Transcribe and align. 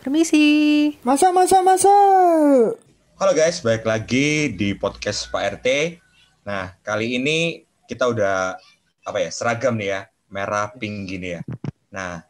Permisi. 0.00 0.96
Masa, 1.04 1.28
masa, 1.28 1.60
masa. 1.60 1.92
Halo 3.20 3.32
guys, 3.36 3.60
balik 3.60 3.84
lagi 3.84 4.48
di 4.48 4.72
podcast 4.72 5.28
Pak 5.28 5.60
RT. 5.60 6.00
Nah, 6.48 6.72
kali 6.80 7.20
ini 7.20 7.68
kita 7.84 8.08
udah 8.08 8.56
apa 9.04 9.18
ya 9.20 9.28
seragam 9.28 9.76
nih 9.76 9.92
ya, 9.92 10.00
merah 10.32 10.72
pink 10.72 11.04
gini 11.04 11.36
ya. 11.36 11.44
Nah, 11.92 12.24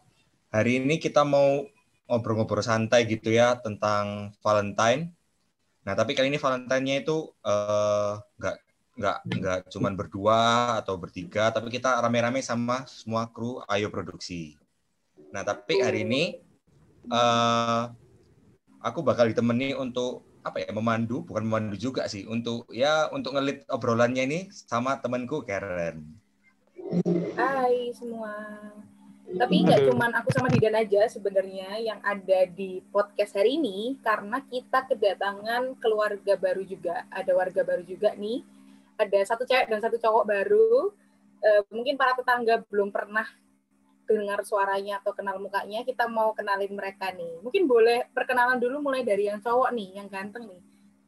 hari 0.50 0.82
ini 0.82 0.98
kita 0.98 1.22
mau 1.22 1.62
ngobrol-ngobrol 2.10 2.58
santai 2.58 3.06
gitu 3.06 3.30
ya 3.30 3.54
tentang 3.62 4.34
Valentine. 4.42 5.14
Nah, 5.86 5.94
tapi 5.94 6.18
kali 6.18 6.26
ini 6.26 6.42
Valentine-nya 6.42 7.06
itu 7.06 7.30
eh, 7.46 8.12
nggak 8.18 8.56
nggak 8.98 9.18
nggak 9.30 9.58
cuman 9.70 9.94
berdua 9.94 10.40
atau 10.82 10.98
bertiga, 10.98 11.54
tapi 11.54 11.70
kita 11.70 12.02
rame-rame 12.02 12.42
sama 12.42 12.82
semua 12.90 13.30
kru 13.30 13.62
Ayo 13.70 13.94
Produksi. 13.94 14.58
Nah, 15.30 15.46
tapi 15.46 15.78
hari 15.78 16.02
ini 16.02 16.49
eh 17.08 17.82
aku 18.80 19.00
bakal 19.00 19.28
ditemani 19.32 19.72
untuk 19.76 20.24
apa 20.40 20.64
ya 20.64 20.72
memandu, 20.72 21.20
bukan 21.24 21.44
memandu 21.44 21.76
juga 21.76 22.08
sih, 22.08 22.24
untuk 22.24 22.64
ya 22.72 23.12
untuk 23.12 23.36
ngelit 23.36 23.68
obrolannya 23.68 24.24
ini 24.24 24.40
sama 24.48 24.96
temanku 25.00 25.44
Karen. 25.44 26.00
Hai 27.36 27.92
semua. 27.92 28.34
Tapi 29.30 29.62
nggak 29.62 29.86
cuman 29.86 30.10
aku 30.18 30.34
sama 30.34 30.50
Didan 30.50 30.74
aja 30.74 31.06
sebenarnya 31.06 31.78
yang 31.78 32.02
ada 32.02 32.50
di 32.50 32.82
podcast 32.90 33.38
hari 33.38 33.62
ini 33.62 33.94
karena 34.02 34.42
kita 34.42 34.90
kedatangan 34.90 35.78
keluarga 35.78 36.34
baru 36.34 36.66
juga. 36.66 37.06
Ada 37.14 37.30
warga 37.30 37.62
baru 37.62 37.86
juga 37.86 38.10
nih. 38.18 38.42
Ada 38.98 39.30
satu 39.30 39.46
cewek 39.46 39.70
dan 39.70 39.78
satu 39.78 40.02
cowok 40.02 40.24
baru. 40.26 40.90
Eh, 41.46 41.62
mungkin 41.70 41.94
para 41.94 42.18
tetangga 42.18 42.66
belum 42.66 42.90
pernah 42.90 43.24
dengar 44.10 44.42
suaranya 44.42 44.98
atau 44.98 45.14
kenal 45.14 45.38
mukanya. 45.38 45.86
Kita 45.86 46.10
mau 46.10 46.34
kenalin 46.34 46.74
mereka 46.74 47.14
nih. 47.14 47.38
Mungkin 47.46 47.70
boleh 47.70 48.10
perkenalan 48.10 48.58
dulu 48.58 48.82
mulai 48.82 49.06
dari 49.06 49.30
yang 49.30 49.38
cowok 49.38 49.70
nih, 49.70 50.02
yang 50.02 50.08
ganteng 50.10 50.50
nih. 50.50 50.62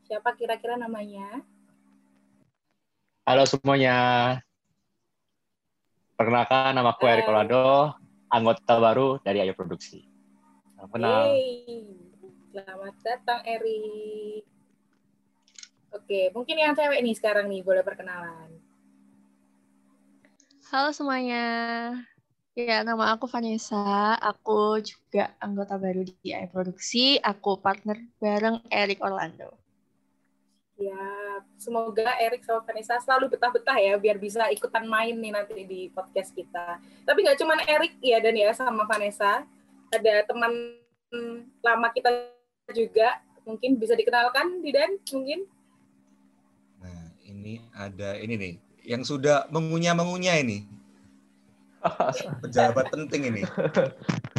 Siapa 0.06 0.34
kira-kira 0.38 0.78
namanya? 0.78 1.42
Halo 3.26 3.46
semuanya. 3.46 3.96
Perkenalkan 6.14 6.74
nama 6.74 6.94
aku 6.94 7.06
Erik 7.06 7.26
Hai. 7.26 7.32
Olado, 7.34 7.94
anggota 8.30 8.74
baru 8.78 9.18
dari 9.22 9.42
Ayo 9.42 9.54
Produksi. 9.58 10.06
Salam 10.78 10.90
kenal. 10.90 11.34
Selamat 12.52 12.94
datang 13.02 13.40
Eri. 13.46 14.42
Oke, 15.92 16.30
mungkin 16.32 16.56
yang 16.56 16.74
cewek 16.74 17.00
nih 17.04 17.14
sekarang 17.16 17.46
nih 17.50 17.62
boleh 17.64 17.82
perkenalan. 17.84 18.50
Halo 20.72 20.88
semuanya. 20.94 21.44
Ya, 22.52 22.84
nama 22.84 23.16
aku 23.16 23.24
Vanessa. 23.32 24.12
Aku 24.20 24.76
juga 24.84 25.32
anggota 25.40 25.80
baru 25.80 26.04
di 26.04 26.36
AI 26.36 26.52
Produksi. 26.52 27.16
Aku 27.16 27.56
partner 27.56 27.96
bareng 28.20 28.60
Eric 28.68 29.00
Orlando. 29.00 29.56
Ya, 30.76 31.00
semoga 31.56 32.12
Erik 32.20 32.44
sama 32.44 32.60
Vanessa 32.68 33.00
selalu 33.00 33.32
betah-betah 33.32 33.80
ya 33.80 33.96
biar 33.96 34.20
bisa 34.20 34.52
ikutan 34.52 34.84
main 34.84 35.16
nih 35.16 35.32
nanti 35.32 35.64
di 35.64 35.88
podcast 35.96 36.36
kita. 36.36 36.76
Tapi 37.08 37.18
nggak 37.24 37.40
cuman 37.40 37.56
Erik 37.64 37.96
ya 38.04 38.20
dan 38.20 38.36
ya 38.36 38.52
sama 38.52 38.84
Vanessa, 38.84 39.48
ada 39.88 40.14
teman 40.28 40.76
lama 41.64 41.88
kita 41.88 42.36
juga. 42.76 43.16
Mungkin 43.48 43.80
bisa 43.80 43.96
dikenalkan 43.96 44.60
Didan 44.60 45.00
mungkin? 45.08 45.48
Nah, 46.84 47.16
ini 47.24 47.64
ada 47.72 48.20
ini 48.20 48.34
nih 48.36 48.54
yang 48.84 49.08
sudah 49.08 49.48
mengunyah-mengunyah 49.48 50.36
ini. 50.44 50.81
Pejabat 52.40 52.86
penting 52.90 53.22
ini. 53.26 53.42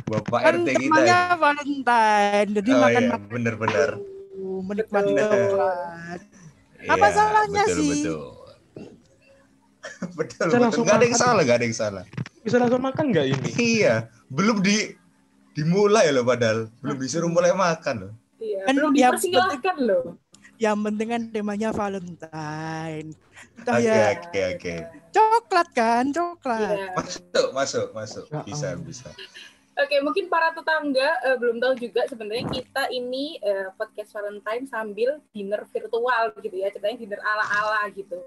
Bapak 0.03 0.39
Kan 0.39 0.55
RT 0.63 0.67
kita. 0.69 0.83
temannya 0.83 1.19
ini. 1.19 1.35
Valentine, 1.35 2.49
jadi 2.53 2.69
Oh 2.69 2.79
makan 2.79 3.03
iya, 3.03 3.09
makan 3.09 3.21
bener-bener. 3.29 3.89
menikmati 4.33 5.11
coklat. 5.13 6.19
Apa 6.83 7.07
Iya, 7.07 7.15
salahnya 7.15 7.63
betul, 7.63 7.77
sih? 7.79 7.97
Betul, 8.03 8.23
betul. 10.19 10.47
Bisa 10.47 10.57
betul. 10.57 10.59
langsung 10.59 10.83
Nggak 10.83 10.95
ada 10.95 11.05
yang 11.05 11.15
makan. 11.15 11.23
salah, 11.23 11.41
nggak 11.43 11.57
ada 11.59 11.65
yang 11.65 11.77
salah. 11.77 12.03
Bisa 12.43 12.57
langsung 12.59 12.81
makan 12.83 13.05
nggak 13.11 13.25
ini? 13.29 13.51
Iya, 13.55 13.95
belum 14.27 14.59
di 14.59 14.95
dimulai 15.53 16.09
loh 16.11 16.25
padahal. 16.25 16.67
Belum 16.81 16.97
disuruh 16.99 17.29
mulai 17.29 17.53
makan 17.55 17.95
loh. 18.09 18.13
Iya, 18.39 18.67
Kan 18.67 18.73
belum 18.75 18.91
dipersilahkan 18.93 19.75
loh. 19.79 20.03
Yang 20.63 20.77
penting 20.79 21.07
kan 21.11 21.21
temanya 21.27 21.69
Valentine. 21.75 23.09
Oke, 23.67 23.83
ya 23.83 24.15
oke, 24.15 24.41
oke. 24.55 24.73
coklat 25.11 25.67
kan, 25.75 26.05
coklat. 26.15 26.77
Iya. 26.79 26.87
Masuk, 26.95 27.47
masuk, 27.51 27.87
masuk. 27.91 28.25
Ya 28.31 28.41
Bisa, 28.47 28.67
ampun. 28.71 28.87
bisa. 28.87 29.09
Oke, 29.73 29.99
mungkin 29.99 30.31
para 30.31 30.55
tetangga 30.55 31.19
eh, 31.27 31.35
belum 31.35 31.59
tahu 31.59 31.73
juga 31.75 32.07
sebenarnya 32.07 32.45
kita 32.47 32.87
ini 32.95 33.41
eh, 33.43 33.67
podcast 33.75 34.15
Valentine 34.15 34.63
sambil 34.69 35.19
dinner 35.35 35.67
virtual 35.67 36.31
gitu 36.39 36.55
ya, 36.55 36.71
ceritanya 36.71 36.97
dinner 37.01 37.19
ala-ala 37.19 37.89
gitu. 37.91 38.23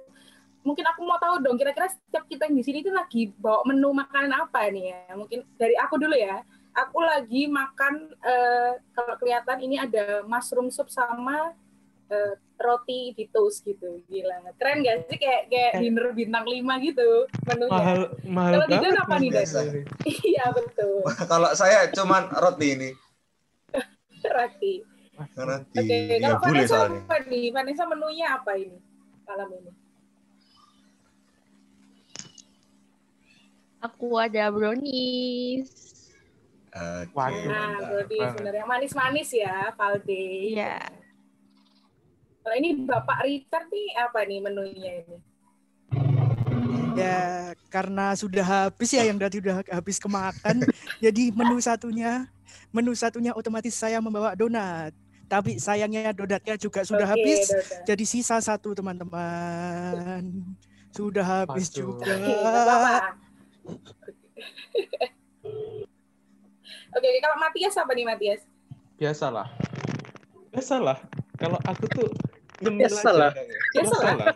Mungkin 0.66 0.82
aku 0.82 1.00
mau 1.06 1.16
tahu 1.22 1.40
dong, 1.40 1.56
kira-kira 1.56 1.86
setiap 1.88 2.26
kita 2.26 2.50
yang 2.50 2.58
di 2.58 2.64
sini 2.66 2.82
itu 2.82 2.90
lagi 2.90 3.30
bawa 3.38 3.62
menu 3.64 3.94
makanan 3.94 4.34
apa 4.34 4.66
nih 4.68 4.92
ya? 4.92 5.00
Mungkin 5.16 5.46
dari 5.56 5.78
aku 5.78 5.96
dulu 5.96 6.12
ya. 6.18 6.42
Aku 6.76 7.00
lagi 7.00 7.48
makan 7.48 8.12
eh, 8.20 8.72
kalau 8.92 9.14
kelihatan 9.16 9.58
ini 9.64 9.80
ada 9.80 10.26
mushroom 10.28 10.68
soup 10.68 10.92
sama 10.92 11.56
eh, 12.06 12.34
roti 12.56 13.12
di 13.12 13.24
toast 13.28 13.62
gitu. 13.62 14.00
Gila. 14.08 14.52
Keren 14.56 14.80
gak 14.80 15.06
sih 15.10 15.18
kayak 15.20 15.52
kayak 15.52 15.72
dinner 15.78 16.10
bintang 16.16 16.46
5 16.48 16.86
gitu 16.86 17.08
menunya. 17.46 17.72
Mahal, 17.76 18.00
mahal 18.24 18.52
Kalau 18.54 18.66
Didan 18.66 18.80
banget 18.82 19.02
apa 19.02 19.14
nih, 19.16 19.28
ini. 19.28 19.80
Iya, 20.32 20.44
betul. 20.54 20.96
Kalau 21.30 21.50
saya 21.52 21.78
cuman 21.92 22.22
roti 22.32 22.68
ini. 22.72 22.90
Roti. 24.36 24.74
Roti. 25.36 25.78
Oke, 25.80 25.96
Ya 26.12 26.16
kalau 26.20 26.38
boleh 26.40 26.64
Vanessa 26.64 26.76
soalnya. 26.76 27.00
apa 27.04 27.16
nih? 27.24 27.44
Vanessa 27.52 27.84
menunya 27.88 28.26
apa 28.36 28.52
ini 28.56 28.78
malam 29.26 29.48
ini? 29.52 29.72
Aku 33.84 34.18
ada 34.18 34.50
brownies. 34.50 35.70
Waduh. 37.16 37.48
Nah, 37.48 37.80
berarti 37.80 38.16
banget. 38.20 38.32
sebenarnya 38.36 38.64
manis-manis 38.68 39.30
ya, 39.32 39.72
Valde. 39.72 40.26
Iya. 40.52 40.76
Kalau 42.46 42.62
ini 42.62 42.86
Bapak 42.86 43.26
Richard 43.26 43.66
nih 43.74 43.90
apa 43.98 44.22
nih 44.22 44.38
menunya 44.38 45.02
ini? 45.02 45.18
Ya 46.94 47.50
karena 47.74 48.14
sudah 48.14 48.46
habis 48.46 48.94
ya 48.94 49.02
yang 49.02 49.18
tadi 49.18 49.42
sudah 49.42 49.66
habis 49.66 49.98
kemakan. 49.98 50.62
jadi 51.02 51.34
menu 51.34 51.58
satunya, 51.58 52.30
menu 52.70 52.94
satunya 52.94 53.34
otomatis 53.34 53.74
saya 53.74 53.98
membawa 53.98 54.38
donat. 54.38 54.94
Tapi 55.26 55.58
sayangnya 55.58 56.14
donatnya 56.14 56.54
juga 56.54 56.86
sudah 56.86 57.02
Oke, 57.10 57.18
habis. 57.18 57.50
Dota. 57.50 57.82
Jadi 57.82 58.04
sisa 58.06 58.38
satu 58.38 58.78
teman-teman. 58.78 60.30
Sudah 60.94 61.26
habis 61.42 61.66
Waduh. 61.74 61.98
juga. 61.98 62.14
Oke, 66.94 67.08
kalau 67.18 67.36
Matias 67.42 67.74
apa 67.74 67.90
nih 67.90 68.06
Matias? 68.06 68.46
Biasalah. 68.94 69.50
Biasalah. 70.54 71.02
Kalau 71.36 71.58
aku 71.68 71.84
tuh 71.90 72.08
nyemil. 72.62 72.88
Biasalah. 72.88 73.30
Biasalah. 73.74 74.28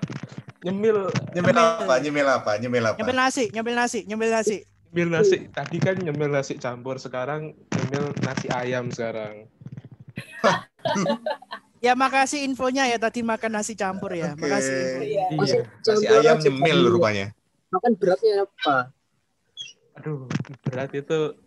Nyemil, 0.60 1.08
Nyemil 1.32 1.56
apa? 1.56 1.94
Nyemil 2.04 2.28
apa? 2.28 2.52
Nyemil 2.60 2.84
apa? 2.84 2.96
Nyambil 3.00 3.16
nasi, 3.16 3.44
nyambil 3.48 3.74
nasi, 3.76 4.00
nyambil 4.04 4.28
nasi. 4.28 4.58
nyemil 4.92 5.08
nasi. 5.08 5.36
Tadi 5.48 5.76
kan 5.80 5.96
nyemil 5.96 6.28
nasi 6.28 6.60
campur, 6.60 7.00
sekarang 7.00 7.56
nyemil 7.56 8.12
nasi 8.20 8.46
ayam 8.52 8.92
sekarang. 8.92 9.48
Ya 11.80 11.96
makasih 11.96 12.44
infonya 12.44 12.84
ya 12.92 13.00
tadi 13.00 13.24
makan 13.24 13.56
nasi 13.56 13.72
campur 13.72 14.12
ya. 14.12 14.36
Oke. 14.36 14.44
Makasih. 14.44 14.76
info. 14.76 15.00
Iya. 15.00 15.24
Iya. 15.32 15.60
Nasi 15.64 16.04
ayam 16.12 16.36
nyemil 16.44 16.78
rupanya. 16.92 17.32
Makan 17.72 17.92
beratnya 17.96 18.44
apa? 18.44 18.92
Aduh, 19.96 20.28
berat 20.68 20.92
itu 20.92 21.40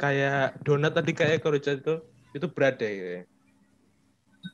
kayak 0.00 0.56
donat 0.64 0.96
tadi 0.96 1.12
kayak 1.12 1.44
kerucut 1.44 1.84
itu 1.84 1.94
itu 2.32 2.46
berat 2.48 2.80
deh. 2.80 2.88
kayaknya. 2.88 3.22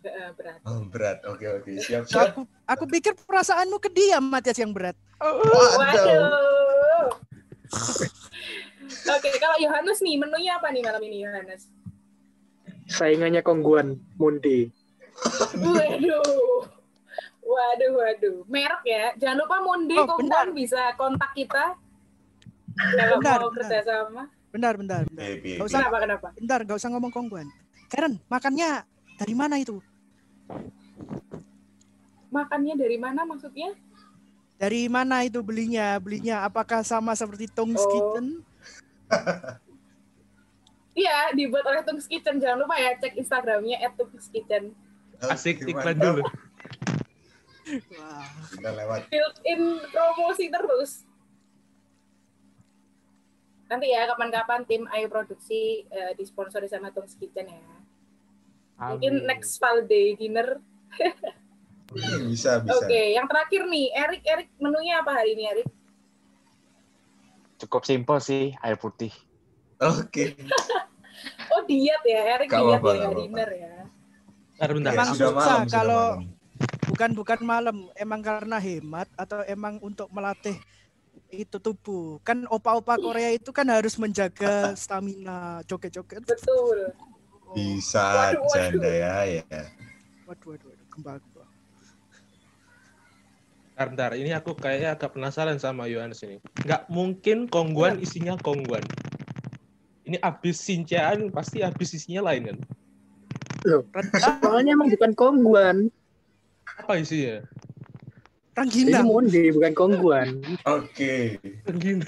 Berat. 0.00 0.58
Oh, 0.64 0.80
berat. 0.88 1.18
Oke, 1.28 1.44
oke. 1.46 1.70
Siap, 1.76 2.08
siap. 2.08 2.32
Aku 2.32 2.40
aku 2.64 2.84
pikir 2.88 3.12
perasaanmu 3.14 3.76
ke 3.76 3.92
dia 3.92 4.16
Matias 4.18 4.56
yang 4.56 4.72
berat. 4.72 4.96
Waduh. 5.20 5.76
Waduh. 5.76 7.08
Oke, 8.90 9.28
kalau 9.36 9.56
Yohanes 9.60 10.00
nih, 10.00 10.16
menunya 10.16 10.56
apa 10.56 10.72
nih 10.72 10.82
malam 10.82 11.02
ini 11.04 11.22
Yohanes? 11.22 11.68
Saingannya 12.88 13.44
Kongguan 13.44 14.00
Mundi. 14.16 14.72
Waduh. 15.54 16.64
Waduh, 17.40 17.90
waduh. 17.92 18.36
Merek 18.48 18.82
ya. 18.82 19.04
Jangan 19.20 19.36
lupa 19.42 19.56
Monde 19.60 19.94
Oh, 19.94 20.06
Kongguan 20.08 20.56
bisa 20.56 20.94
kontak 20.96 21.34
kita 21.34 21.76
kalau 22.96 23.18
Benar, 23.20 23.38
mau 23.42 23.50
benar. 23.52 23.58
kerjasama. 23.68 24.22
Bentar, 24.50 24.74
bentar, 24.74 25.02
bentar. 25.04 25.28
Gak 25.36 25.66
usah, 25.68 25.78
Kenapa, 25.84 25.96
kenapa? 26.00 26.28
bentar, 26.34 26.60
gak 26.64 26.78
usah 26.80 26.88
ngomong 26.90 27.12
kongguan. 27.12 27.46
Karen, 27.86 28.18
makannya 28.26 28.82
dari 29.14 29.34
mana 29.36 29.60
itu? 29.60 29.78
Makannya 32.30 32.74
dari 32.78 32.96
mana 32.96 33.26
maksudnya? 33.26 33.74
Dari 34.60 34.86
mana 34.86 35.24
itu 35.24 35.40
belinya? 35.40 35.96
Belinya 35.98 36.44
apakah 36.46 36.84
sama 36.84 37.16
seperti 37.16 37.48
Tong's 37.50 37.80
Oh. 37.80 37.90
Kitchen? 37.90 38.26
Iya, 40.90 41.32
dibuat 41.32 41.64
oleh 41.64 41.80
Tung's 41.86 42.04
Kitchen. 42.04 42.42
Jangan 42.42 42.66
lupa 42.66 42.76
ya 42.76 42.92
cek 42.98 43.14
Instagramnya 43.16 43.78
@tungskitchen. 43.94 44.74
Asik 45.22 45.62
iklan 45.64 45.96
dulu. 45.96 46.26
Wah. 47.96 48.26
Udah 48.58 48.72
lewat. 48.74 49.00
Built-in 49.08 49.80
promosi 49.88 50.50
terus. 50.50 51.06
Nanti 53.70 53.86
ya 53.94 54.02
kapan-kapan 54.10 54.66
tim 54.66 54.82
Ayo 54.90 55.06
Produksi 55.06 55.86
eh, 55.86 56.12
disponsori 56.18 56.66
sama 56.66 56.90
Tung's 56.90 57.14
Kitchen 57.14 57.46
ya. 57.48 57.62
Mungkin 58.80 59.12
Amin. 59.20 59.28
next 59.28 59.60
Valday 59.60 60.16
dinner. 60.16 60.56
Hmm, 61.90 62.30
Bisa, 62.30 62.62
bisa. 62.62 62.72
Oke, 62.78 63.12
yang 63.12 63.26
terakhir 63.26 63.66
nih, 63.66 63.86
Erik, 63.92 64.22
Erik 64.24 64.48
menunya 64.56 65.02
apa 65.02 65.10
hari 65.12 65.34
ini, 65.34 65.44
Erik? 65.44 65.68
Cukup 67.58 67.84
simpel 67.84 68.16
sih, 68.18 68.56
air 68.56 68.78
putih. 68.78 69.12
Oke. 69.78 70.32
Oh 71.50 71.66
diet 71.66 72.00
ya, 72.06 72.38
Erik 72.38 72.48
diet 72.48 72.80
apa-apa, 72.80 72.90
ya, 72.96 73.10
dinner 73.12 73.50
ya. 73.50 73.74
Bentar, 74.56 74.70
bentar. 74.72 74.90
Ya, 74.90 74.96
Emang 74.96 75.08
sudah 75.10 75.18
susah 75.18 75.34
malam, 75.34 75.60
sudah 75.60 75.74
kalau- 75.74 76.14
malam. 76.16 76.38
Bukan 76.80 77.10
bukan 77.12 77.40
malam, 77.42 77.76
emang 77.94 78.20
karena 78.20 78.56
hemat 78.56 79.08
atau 79.16 79.42
emang 79.44 79.76
untuk 79.80 80.08
melatih 80.08 80.56
itu 81.28 81.56
tubuh. 81.56 82.22
Kan 82.22 82.46
opa-opa 82.46 82.96
Korea 82.96 83.32
itu 83.32 83.50
kan 83.50 83.66
harus 83.68 83.96
menjaga 83.96 84.72
stamina, 84.74 85.60
joget-joget. 85.64 86.24
Betul. 86.24 86.94
Bisa 87.50 88.04
Waduh, 88.04 88.46
waduh. 88.46 88.52
janda 88.54 88.90
ya, 88.90 89.14
ya. 89.26 89.42
Waduh, 90.26 90.46
waduh, 90.54 90.68
waduh, 90.70 90.86
kembang. 90.94 91.20
Bentar, 93.80 93.86
bentar. 93.96 94.10
Ini 94.12 94.30
aku 94.36 94.52
kayaknya 94.54 94.92
agak 94.92 95.16
penasaran 95.16 95.56
sama 95.56 95.88
Yohanes 95.88 96.20
ini. 96.22 96.36
Nggak 96.68 96.82
mungkin 96.92 97.48
kongguan 97.48 97.96
isinya 97.98 98.36
kongguan. 98.38 98.84
Ini 100.04 100.20
abis 100.20 100.60
sinciaan 100.60 101.32
pasti 101.32 101.64
abis 101.64 101.96
isinya 101.96 102.28
lain 102.28 102.52
kan? 102.52 102.58
Soalnya 104.44 104.76
emang 104.76 104.92
bukan 104.92 105.12
kongguan. 105.16 105.76
Apa 106.76 107.00
isinya? 107.00 107.40
Ini 107.40 108.68
Ranginang. 108.92 109.06
monde 109.08 109.42
bukan 109.56 109.72
kongguan. 109.72 110.28
Oke. 110.68 111.40
Gini. 111.80 112.04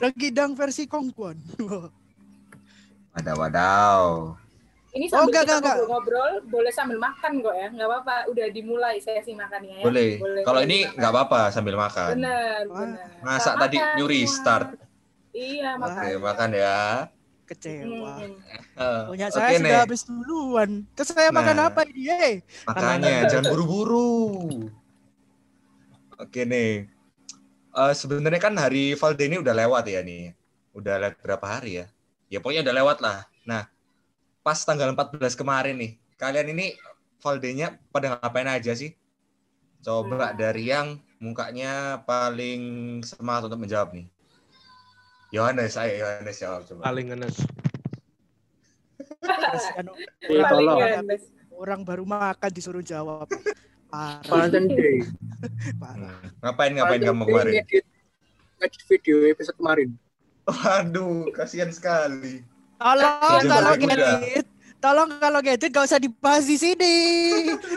Ranginang 0.00 0.56
versi 0.56 0.88
Kongguan. 0.88 1.36
Wadaw, 3.12 3.36
wadaw. 3.38 4.02
Ini 4.92 5.04
Oh, 5.06 5.24
sambil 5.24 5.24
enggak, 5.26 5.42
kita 5.42 5.52
enggak, 5.54 5.56
enggak. 5.56 5.76
ngobrol-ngobrol, 5.78 6.32
boleh 6.46 6.68
sambil 6.70 6.98
makan 6.98 7.32
kok 7.40 7.54
ya, 7.54 7.68
nggak 7.70 7.88
apa-apa. 7.88 8.16
Udah 8.28 8.46
dimulai 8.48 8.96
sesi 8.98 9.32
makannya 9.32 9.74
ya. 9.80 9.84
Boleh. 9.84 10.10
Kalau 10.42 10.60
ini 10.60 10.78
dimakan. 10.78 10.96
nggak 10.96 11.10
apa-apa 11.10 11.40
sambil 11.48 11.74
makan. 11.76 12.10
Bener, 12.14 12.60
Wah. 12.66 12.76
bener. 12.78 13.06
Masa 13.22 13.50
Makan 13.50 13.60
tadi 13.62 13.76
nyuri 13.96 14.20
semua. 14.22 14.34
start? 14.34 14.68
Iya, 15.32 15.70
makan. 15.74 15.96
Oke, 15.98 16.10
makan 16.18 16.50
ya. 16.52 16.80
Kecewa. 17.42 18.12
Hmm. 18.14 18.32
Eh, 18.74 19.02
Punya 19.08 19.26
Oke 19.26 19.34
saya 19.34 19.48
nih. 19.50 19.60
sudah 19.62 19.80
habis 19.82 20.02
duluan. 20.04 20.70
Terus 20.90 21.08
saya 21.10 21.30
makan 21.30 21.56
Nah. 21.58 21.66
apa 21.68 21.80
ini? 21.84 22.02
Eh, 22.06 22.34
Makanya 22.64 23.12
jangan 23.26 23.44
buru-buru. 23.48 24.12
Oke 26.14 26.44
nih. 26.44 26.86
Eh 27.72 27.94
sebenarnya 27.94 28.36
kan 28.38 28.54
hari 28.54 28.92
Valde 28.92 29.24
ini 29.24 29.36
udah 29.38 29.54
lewat 29.54 29.84
ya 29.86 30.00
nih. 30.00 30.36
Udah 30.70 31.00
lewat 31.00 31.16
berapa 31.18 31.46
hari 31.50 31.80
ya? 31.80 31.86
Ya 32.32 32.40
pokoknya 32.40 32.64
udah 32.64 32.76
lewat 32.80 32.98
lah. 33.04 33.28
Nah, 33.44 33.68
pas 34.40 34.56
tanggal 34.64 34.88
14 34.96 35.36
kemarin 35.36 35.76
nih, 35.76 35.92
kalian 36.16 36.56
ini 36.56 36.72
Valde-nya 37.20 37.76
pada 37.92 38.16
ngapain 38.16 38.48
aja 38.48 38.72
sih? 38.72 38.96
Coba 39.84 40.32
dari 40.32 40.72
yang 40.72 40.96
mukanya 41.20 42.00
paling 42.02 42.98
semangat 43.04 43.52
untuk 43.52 43.62
menjawab 43.62 43.92
nih. 43.92 44.08
Yohanes, 45.30 45.76
ayo 45.76 46.02
Yohanes 46.02 46.40
jawab 46.40 46.64
coba. 46.66 46.80
Paling 46.88 47.06
ngenes. 47.12 47.36
Paling 50.26 50.48
tolong. 50.48 50.80
orang 51.62 51.80
baru 51.86 52.02
makan 52.02 52.50
disuruh 52.50 52.82
jawab. 52.82 53.30
Parah, 53.86 54.48
parah. 55.78 56.16
Hmm. 56.16 56.42
Ngapain 56.42 56.72
ngapain 56.74 57.00
kamu 57.06 57.22
kemarin? 57.28 57.54
ngedit 58.62 58.82
video 58.86 59.16
episode 59.30 59.58
kemarin. 59.58 59.94
Waduh, 60.42 61.30
kasihan 61.30 61.70
sekali. 61.70 62.42
Tolong 62.82 63.78
kuda. 63.78 63.78
ngedit, 63.78 64.46
tolong 64.82 65.08
kalau 65.22 65.38
ngedit 65.38 65.70
gak 65.70 65.86
usah 65.86 66.02
dibahas 66.02 66.50
di 66.50 66.58
sini 66.58 66.96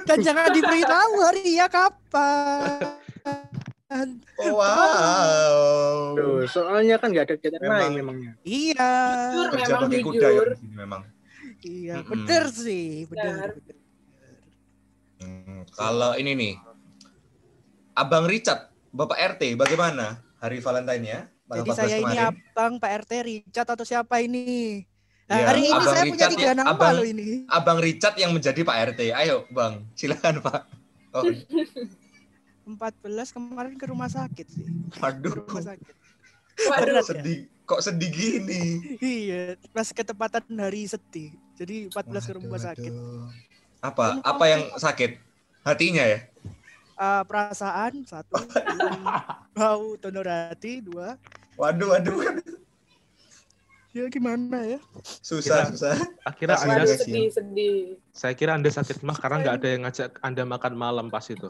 dan 0.09 0.17
jangan 0.25 0.50
diberitahu 0.50 1.13
hari 1.21 1.62
ya 1.62 1.69
kapan. 1.69 2.89
Oh, 4.41 4.57
wow. 4.57 6.17
Tuh, 6.17 6.50
soalnya 6.50 6.97
kan 6.97 7.13
nggak 7.13 7.29
ada 7.29 7.35
kegiatan 7.38 7.62
Memang. 7.62 7.79
lain 7.79 7.94
memangnya. 8.01 8.31
Iya, 8.41 8.89
Jujur 9.29 9.47
Kerja 9.53 9.65
memang 9.69 9.81
pakai 9.85 10.01
kuda 10.01 10.27
ya 10.27 10.41
memang. 10.73 11.01
iya, 11.61 11.94
Mm-mm. 12.01 12.09
bener 12.09 12.44
sih, 12.50 13.06
bener. 13.06 13.61
Hmm, 15.21 15.69
kalau 15.77 16.18
ini 16.18 16.33
nih, 16.33 16.53
Abang 17.94 18.25
Richard, 18.25 18.73
Bapak 18.89 19.38
RT, 19.38 19.53
bagaimana 19.53 20.18
hari 20.41 20.59
Valentine-nya? 20.59 21.29
Jadi 21.45 21.62
14 21.63 21.75
saya 21.75 21.95
ini 21.95 22.06
kemarin. 22.07 22.25
abang 22.27 22.74
Pak 22.75 22.92
RT 23.00 23.12
Richard 23.24 23.68
atau 23.69 23.86
siapa 23.86 24.15
ini? 24.19 24.81
Nah, 25.25 25.36
Iya, 25.36 25.45
hari 25.47 25.62
ini 25.63 25.69
Abang 25.71 25.86
saya 25.88 26.03
punya 26.03 26.13
Richard 26.18 26.31
tiga 26.31 26.45
ya, 26.47 26.53
nama 26.56 26.69
Abang- 26.71 26.95
loh 26.95 27.06
ini. 27.07 27.27
Abang 27.47 27.80
Richard 27.80 28.15
yang 28.15 28.31
menjadi 28.31 28.62
Pak 28.62 28.77
RT. 28.88 29.01
Ayo, 29.12 29.38
Bang. 29.50 29.74
Silakan, 29.94 30.38
Pak. 30.39 30.62
Oh, 31.12 31.24
14 32.68 33.30
kemarin 33.31 33.74
ke 33.74 33.86
rumah 33.86 34.06
sakit 34.07 34.45
sih. 34.47 34.65
Ke 34.92 34.97
waduh. 35.00 35.33
rumah 35.39 35.63
sakit. 35.63 35.94
Waduh, 36.68 36.94
ya? 36.94 37.03
Sedih. 37.03 37.39
Kok 37.63 37.81
sedih 37.81 38.09
gini? 38.09 38.62
Iya, 39.00 39.42
pas 39.69 39.89
ketepatan 39.89 40.45
hari 40.56 40.86
sedih. 40.86 41.33
Jadi 41.56 41.89
14 41.89 41.95
ke 42.24 42.33
rumah 42.36 42.51
Waduh, 42.51 42.65
sakit. 42.68 42.92
waduh. 42.92 43.25
Apa? 43.81 44.06
Apa 44.21 44.44
yang 44.47 44.62
sakit? 44.75 45.18
Hatinya 45.62 46.03
ya? 46.03 46.19
Ah, 46.95 47.27
perasaan 47.27 48.07
satu, 48.07 48.39
bau 49.56 50.00
donor 50.00 50.31
hati 50.31 50.80
dua. 50.80 51.19
Waduh, 51.59 51.92
waduh. 51.92 52.39
Ya 53.92 54.07
gimana 54.07 54.59
ya? 54.63 54.80
Susah, 55.24 55.68
Kira- 55.68 55.71
susah. 55.71 55.95
Akhirnya 56.27 56.56
Anda, 56.59 56.83
sedih, 56.88 57.31
sedih. 57.31 57.80
saya 58.12 58.36
kira 58.36 58.56
Anda 58.56 58.68
sakit 58.68 59.03
mah 59.03 59.15
karena 59.15 59.44
nggak 59.44 59.56
ada 59.59 59.68
yang 59.71 59.81
ngajak 59.88 60.09
Anda 60.19 60.44
makan 60.44 60.74
malam 60.75 61.07
pas 61.07 61.24
itu. 61.31 61.47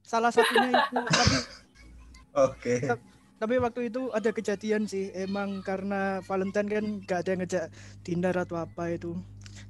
Salah 0.00 0.32
satunya 0.32 0.68
itu. 0.80 0.96
Tapi 0.96 1.36
Oke. 2.36 2.74
tapi 3.36 3.54
waktu 3.60 3.80
itu 3.92 4.08
ada 4.12 4.32
kejadian 4.32 4.88
sih. 4.88 5.12
Emang 5.12 5.60
karena 5.60 6.24
Valentine 6.24 6.68
kan 6.68 6.84
gak 7.04 7.18
ada 7.24 7.30
yang 7.36 7.40
ngejak 7.44 7.64
dinner 8.00 8.34
atau 8.36 8.56
apa 8.56 8.88
itu. 8.88 9.12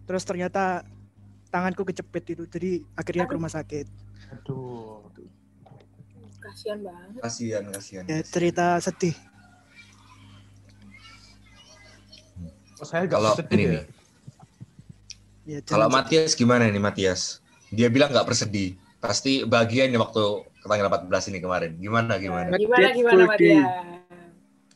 Terus 0.06 0.22
ternyata 0.22 0.86
tanganku 1.50 1.82
kejepit 1.82 2.34
itu. 2.34 2.46
Jadi 2.46 2.82
akhirnya 2.94 3.26
ke 3.26 3.34
rumah 3.34 3.50
sakit. 3.50 3.90
Aduh. 4.30 5.06
Kasihan 6.40 6.78
banget. 6.80 7.20
Kasihan, 7.20 7.62
kasihan. 7.68 8.04
Ya 8.08 8.18
cerita 8.24 8.80
sedih. 8.80 9.14
Oh, 12.80 12.86
saya 12.88 13.04
nggak 13.04 13.20
Kalau 13.20 13.32
sedih 13.36 13.56
ini 13.60 13.64
ya. 13.64 13.70
nih, 13.70 13.84
Ya, 15.50 15.58
kalau 15.66 15.90
Matias 15.90 16.38
gimana 16.38 16.70
nih 16.70 16.78
Matias? 16.78 17.42
Dia 17.74 17.90
bilang 17.90 18.14
nggak 18.14 18.22
bersedih. 18.22 18.78
Pasti 19.02 19.42
bahagia 19.42 19.90
nih 19.90 19.98
waktu 19.98 20.46
tanggal 20.62 20.86
14 20.86 21.30
ini 21.34 21.38
kemarin. 21.42 21.74
Gimana 21.76 22.16
gimana? 22.22 22.54
Gimana, 22.54 22.88
gimana. 22.94 23.22
Dia? 23.34 23.64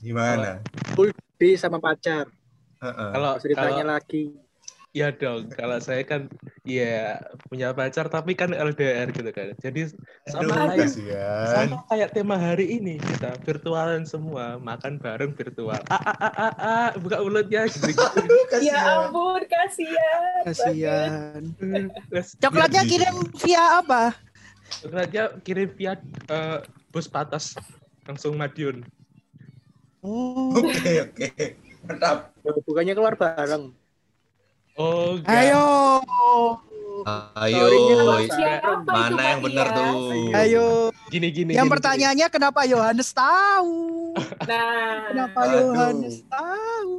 Gimana? 0.03 0.51
Full 0.99 1.15
sama 1.57 1.79
pacar. 1.79 2.29
Heeh. 2.83 3.11
Kalau 3.15 3.33
Ceritanya 3.41 3.85
kalau 3.87 3.93
lagi. 3.97 4.25
Ya 4.95 5.11
dong, 5.11 5.51
kalau 5.51 5.83
saya 5.83 6.07
kan 6.07 6.31
ya 6.63 7.19
punya 7.51 7.75
pacar 7.75 8.07
tapi 8.07 8.39
kan 8.39 8.55
LDR 8.55 9.11
gitu 9.11 9.27
kan. 9.35 9.51
Jadi 9.59 9.91
sama 10.31 10.55
Aduh, 10.55 10.55
kayak 10.71 10.87
kasihan. 10.87 11.47
sama 11.51 11.77
kayak 11.91 12.09
tema 12.15 12.37
hari 12.39 12.79
ini 12.79 13.03
kita 13.03 13.35
virtualan 13.43 14.07
semua 14.07 14.57
makan 14.63 15.03
bareng 15.03 15.35
virtual. 15.35 15.83
Ah 15.91 15.99
ah 15.99 16.17
ah 16.23 16.35
ah, 16.39 16.55
ah 16.63 16.89
buka 17.03 17.19
mulutnya 17.21 17.67
gitu 17.75 17.91
gitu. 17.91 18.63
Ya 18.63 19.05
ampun, 19.05 19.43
kasihan. 19.51 20.41
Kasihan. 20.47 21.43
Coklatnya 22.39 22.83
Iya, 22.87 22.91
kirim 22.95 23.15
via 23.43 23.65
apa? 23.83 24.15
coklatnya 24.65 25.25
kirim 25.43 25.69
via 25.77 25.93
eh, 26.31 26.59
bus 26.89 27.11
patas 27.11 27.59
langsung 28.07 28.39
Madiun. 28.39 28.87
Oh. 30.07 30.55
Oke, 30.55 31.03
oke. 31.03 31.29
Mantap. 31.85 32.31
Bukannya 32.65 32.95
keluar 32.95 33.19
bareng. 33.19 33.75
Oh. 34.75 35.23
Ayo. 35.31 36.03
Ayo, 37.37 37.65
mana 38.89 39.37
yang 39.37 39.41
benar 39.45 39.69
Tias? 39.71 39.77
tuh? 39.77 39.99
Ayo. 40.35 40.67
Gini 41.13 41.29
gini. 41.31 41.53
Yang 41.55 41.69
gini, 41.69 41.75
pertanyaannya 41.79 42.27
kenapa 42.33 42.61
Yohanes 42.67 43.11
tahu? 43.15 43.75
Nah, 44.51 45.11
Kenapa 45.11 45.41
Aduh. 45.47 45.75
Yohanes 45.75 46.23
tahu? 46.27 46.93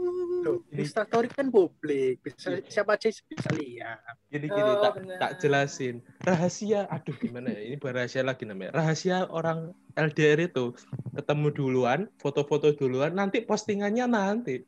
Instastory 0.75 1.27
kan 1.31 1.49
publik, 1.49 2.21
bisa 2.21 2.59
siapa 2.69 2.99
aja 2.99 3.09
bisa 3.09 3.49
lihat. 3.55 3.97
Gini 4.29 4.45
gini 4.45 4.71
Oh, 4.71 4.77
tak 4.83 4.93
tak 5.17 5.31
jelasin 5.41 6.05
rahasia. 6.21 6.85
Aduh 6.91 7.15
gimana 7.17 7.49
ya? 7.49 7.71
Ini 7.71 7.75
bukan 7.81 7.95
rahasia 8.03 8.21
lagi 8.21 8.45
namanya. 8.45 8.77
Rahasia 8.77 9.25
orang 9.31 9.73
LDR 9.97 10.47
itu 10.47 10.75
ketemu 11.17 11.47
duluan, 11.49 11.99
foto-foto 12.21 12.71
duluan, 12.77 13.15
nanti 13.17 13.41
postingannya 13.41 14.05
nanti 14.05 14.61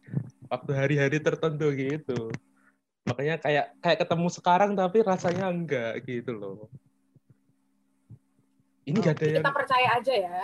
waktu 0.49 0.71
hari-hari 0.73 1.19
tertentu 1.21 1.69
gitu. 1.75 2.31
Makanya 3.07 3.35
kayak 3.39 3.65
kayak 3.79 3.99
ketemu 4.03 4.27
sekarang 4.27 4.71
tapi 4.75 4.97
rasanya 4.99 5.47
enggak 5.47 6.03
gitu 6.03 6.35
loh. 6.35 6.67
Ini 8.83 8.99
gak 8.99 9.19
ada 9.19 9.25
yang 9.27 9.43
Kita 9.43 9.51
percaya 9.51 9.87
aja 9.95 10.13
ya. 10.15 10.39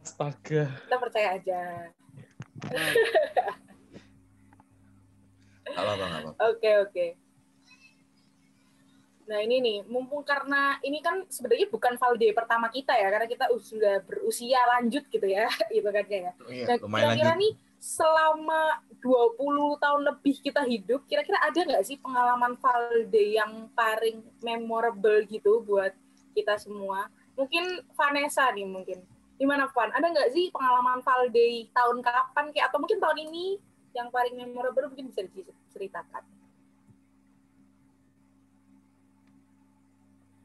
astaga. 0.00 0.64
Kita 0.84 0.96
percaya 0.96 1.28
aja. 1.36 1.60
Apa-apa. 5.64 6.32
Oke, 6.48 6.70
oke. 6.80 7.06
Nah 9.24 9.40
ini 9.40 9.56
nih, 9.58 9.78
mumpung 9.88 10.20
karena 10.20 10.76
ini 10.80 11.00
kan 11.00 11.24
sebenarnya 11.26 11.72
bukan 11.72 11.96
valde 11.96 12.28
pertama 12.36 12.68
kita 12.68 12.92
ya, 12.92 13.08
karena 13.08 13.24
kita 13.24 13.48
sudah 13.56 14.04
berusia 14.04 14.60
lanjut 14.76 15.08
gitu 15.08 15.24
ya, 15.24 15.48
gitu 15.74 15.88
kan 15.88 16.04
ya. 16.04 16.32
Iya, 16.44 16.64
Nah, 16.68 16.76
lumayan 16.84 17.04
kira-kira 17.16 17.24
lanjut. 17.32 17.40
nih 17.40 17.52
selama 17.84 18.80
20 19.04 19.36
tahun 19.76 20.02
lebih 20.08 20.40
kita 20.40 20.64
hidup, 20.64 21.04
kira-kira 21.04 21.36
ada 21.44 21.60
nggak 21.60 21.84
sih 21.84 22.00
pengalaman 22.00 22.56
valde 22.56 23.36
yang 23.36 23.68
paling 23.76 24.24
memorable 24.40 25.20
gitu 25.28 25.60
buat 25.60 25.92
kita 26.32 26.56
semua? 26.56 27.12
Mungkin 27.36 27.84
Vanessa 27.92 28.48
nih 28.56 28.64
mungkin. 28.64 29.04
Gimana 29.36 29.68
Van? 29.68 29.92
Ada 29.92 30.06
nggak 30.08 30.32
sih 30.32 30.48
pengalaman 30.48 31.04
valde 31.04 31.68
tahun 31.76 32.00
kapan 32.00 32.46
kayak 32.56 32.72
atau 32.72 32.80
mungkin 32.80 32.96
tahun 33.04 33.18
ini 33.28 33.60
yang 33.92 34.08
paling 34.08 34.32
memorable 34.32 34.88
mungkin 34.88 35.12
bisa 35.12 35.28
diceritakan? 35.28 36.24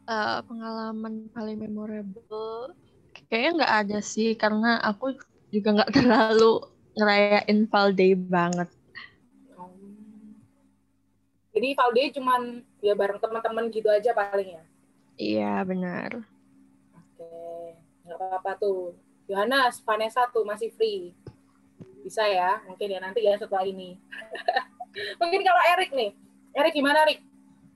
Eh, 0.09 0.39
pengalaman 0.43 1.31
paling 1.31 1.55
memorable 1.55 2.75
kayaknya 3.29 3.61
nggak 3.61 3.75
ada 3.85 3.99
sih 4.01 4.33
karena 4.33 4.81
aku 4.81 5.15
juga 5.53 5.69
nggak 5.79 5.93
terlalu 6.01 6.78
ngerayain 6.99 7.59
Val 7.71 7.95
Day 7.95 8.11
banget. 8.13 8.67
Oh. 9.55 9.71
Jadi 11.55 11.67
valde 11.73 12.03
cuman 12.19 12.41
ya 12.83 12.93
bareng 12.93 13.23
teman-teman 13.23 13.71
gitu 13.71 13.87
aja 13.87 14.11
paling 14.11 14.59
ya. 14.59 14.63
Iya 15.19 15.53
benar. 15.67 16.23
Oke, 16.95 17.27
nggak 18.07 18.17
apa-apa 18.19 18.51
tuh. 18.59 18.95
Yohanes, 19.27 19.83
Vanessa 19.83 20.25
tuh 20.31 20.47
masih 20.47 20.71
free. 20.73 21.13
Bisa 22.01 22.25
ya, 22.25 22.63
mungkin 22.65 22.87
ya 22.87 22.99
nanti 23.03 23.21
ya 23.23 23.35
setelah 23.35 23.67
ini. 23.67 23.99
mungkin 25.21 25.41
kalau 25.43 25.61
Erik 25.75 25.91
nih, 25.93 26.15
Erik 26.55 26.73
gimana 26.73 27.03
Erik? 27.05 27.21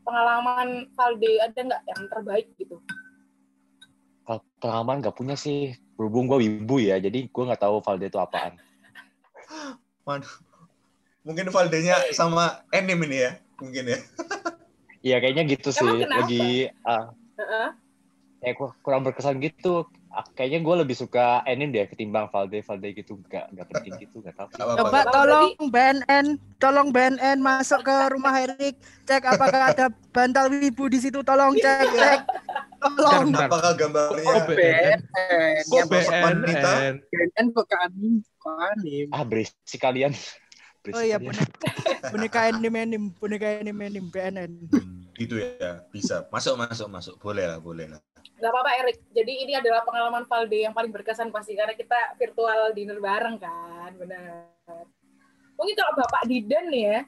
Pengalaman 0.03 0.91
Valde 0.95 1.31
ada 1.39 1.59
nggak 1.59 1.83
yang 1.87 2.01
terbaik 2.11 2.47
gitu? 2.59 2.79
Kalau 4.23 4.39
pengalaman 4.59 5.03
nggak 5.03 5.15
punya 5.15 5.35
sih. 5.35 5.75
Berhubung 5.93 6.25
gue 6.25 6.41
wibu 6.41 6.81
ya, 6.81 6.97
jadi 6.97 7.29
gue 7.29 7.43
nggak 7.45 7.61
tahu 7.61 7.77
Valde 7.85 8.09
itu 8.09 8.17
apaan. 8.17 8.57
Waduh. 10.03 10.33
Mungkin 11.23 11.47
Valdenya 11.49 11.95
sama 12.11 12.67
Enim 12.69 12.99
ini 13.07 13.17
ya, 13.23 13.31
mungkin 13.59 13.85
ya. 13.87 13.99
Iya 15.03 15.19
kayaknya 15.19 15.43
gitu 15.51 15.75
sih. 15.75 15.83
Emang 15.83 15.99
kenapa? 16.07 16.19
Lagi 16.23 16.47
ah, 16.87 17.11
Heeh. 17.35 17.67
kayak 18.39 18.55
ku- 18.55 18.75
kurang 18.79 19.03
berkesan 19.03 19.35
gitu. 19.43 19.83
Ah, 20.07 20.23
Kayaknya 20.23 20.59
gue 20.63 20.75
lebih 20.79 20.95
suka 20.95 21.43
anime 21.43 21.75
deh 21.75 21.91
ketimbang 21.91 22.31
Valde. 22.31 22.63
Valde 22.63 22.95
gitu 22.95 23.19
nggak 23.19 23.51
nggak 23.51 23.67
penting 23.67 23.93
gitu, 23.99 24.23
nggak 24.23 24.31
tahu. 24.31 24.47
Gak 24.55 24.63
apa-apa. 24.63 24.79
Coba 24.79 24.95
gak 24.95 25.07
tolong 25.11 25.49
BNN, 25.67 26.25
tolong 26.55 26.87
BNN 26.95 27.37
masuk 27.43 27.83
ke 27.83 27.95
rumah 28.15 28.31
Erik, 28.47 28.79
cek 29.03 29.27
apakah 29.27 29.75
ada 29.75 29.91
bantal 30.15 30.47
wibu 30.47 30.87
di 30.87 31.03
situ, 31.03 31.19
tolong 31.19 31.51
cek, 31.59 31.83
cek. 31.83 32.19
Tolong. 32.79 33.27
Bentar. 33.27 33.51
Apakah 33.51 33.71
gambarnya 33.75 34.23
Oh, 34.23 34.39
BNN. 34.47 34.99
BNN, 35.03 35.63
Kok? 35.67 35.83
BNN? 35.91 36.93
BNN 37.11 37.45
kok 37.51 37.65
ke 37.67 37.75
anim, 38.43 38.51
kok 38.51 38.57
anim. 38.75 39.07
Ah 39.15 39.23
berisik 39.23 39.79
kalian. 39.79 40.11
Berisik 40.83 40.99
Oh 40.99 41.03
iya, 41.03 41.17
kalian. 41.17 41.47
boneka, 42.11 42.39
anime 42.51 42.77
anime, 42.83 43.07
boneka 43.15 43.47
anime 43.63 43.83
anime 43.87 44.07
BNN. 44.11 44.51
Hmm, 44.67 45.07
gitu 45.15 45.39
ya, 45.39 45.79
bisa. 45.89 46.27
Masuk, 46.27 46.59
masuk, 46.59 46.87
masuk. 46.91 47.15
Boleh 47.23 47.47
lah, 47.47 47.59
boleh 47.63 47.87
lah. 47.87 47.99
Nggak 48.39 48.51
apa-apa 48.51 48.71
Erik. 48.83 48.97
Jadi 49.15 49.33
ini 49.47 49.53
adalah 49.55 49.87
pengalaman 49.87 50.27
Valde 50.27 50.59
yang 50.59 50.75
paling 50.75 50.91
berkesan 50.91 51.31
pasti 51.31 51.55
karena 51.55 51.71
kita 51.71 52.19
virtual 52.19 52.75
dinner 52.75 52.99
bareng 52.99 53.39
kan, 53.39 53.91
benar. 53.95 54.51
Mungkin 55.55 55.75
kalau 55.79 55.93
Bapak 55.95 56.27
Didan 56.27 56.67
nih 56.67 56.83
ya, 56.83 56.99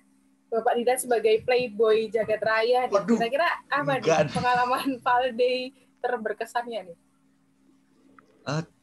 Bapak 0.48 0.74
Didan 0.80 0.96
sebagai 1.02 1.44
playboy 1.44 2.08
jagat 2.08 2.40
raya, 2.40 2.88
nih, 2.88 2.96
Waduh, 2.96 3.18
kira-kira 3.20 3.48
apa 3.68 4.00
nih 4.00 4.32
pengalaman 4.32 4.90
Valde 5.04 5.56
terberkesannya 6.00 6.80
nih? 6.94 6.98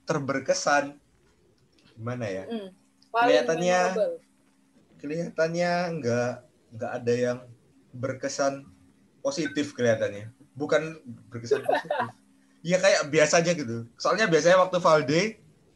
Terberkesan. 0.02 0.98
Gimana 2.02 2.26
ya? 2.26 2.44
Hmm. 2.50 2.68
Paling 3.14 3.22
Kelihatannya- 3.46 3.82
memorable. 3.94 4.14
Kelihatannya 4.98 5.72
nggak 6.02 6.32
nggak 6.74 6.92
ada 6.98 7.12
yang 7.14 7.38
berkesan 7.94 8.66
positif 9.22 9.70
kelihatannya. 9.78 10.34
Bukan 10.58 10.98
berkesan 11.30 11.62
positif. 11.70 11.94
Iya 12.62 12.82
kayak 12.82 13.00
biasanya 13.06 13.52
gitu. 13.54 13.86
Soalnya 13.94 14.26
biasanya 14.26 14.58
waktu 14.58 14.82
Valde 14.82 15.22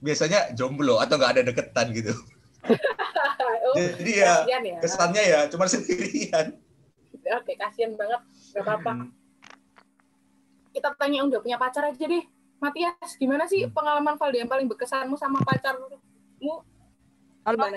biasanya 0.03 0.51
jomblo 0.51 0.99
atau 0.99 1.15
nggak 1.15 1.33
ada 1.39 1.43
deketan 1.47 1.95
gitu. 1.95 2.11
oh, 3.71 3.75
Jadi 3.79 4.19
ya 4.19 4.43
ya. 4.43 4.83
kesannya 4.83 5.23
ya 5.23 5.41
cuma 5.47 5.71
sendirian. 5.71 6.59
Oke, 7.39 7.55
kasihan 7.55 7.95
banget. 7.95 8.23
Gak 8.55 8.63
apa-apa. 8.63 8.91
Hmm. 9.03 9.11
Kita 10.71 10.91
tanya 10.95 11.23
yang 11.23 11.27
udah 11.27 11.39
punya 11.39 11.59
pacar 11.59 11.87
aja 11.87 12.07
deh. 12.07 12.23
Matias, 12.57 13.19
gimana 13.19 13.45
sih 13.45 13.67
pengalaman 13.69 14.15
Valde 14.15 14.41
yang 14.41 14.49
paling 14.49 14.65
berkesanmu 14.67 15.19
sama 15.19 15.43
pacarmu? 15.43 15.91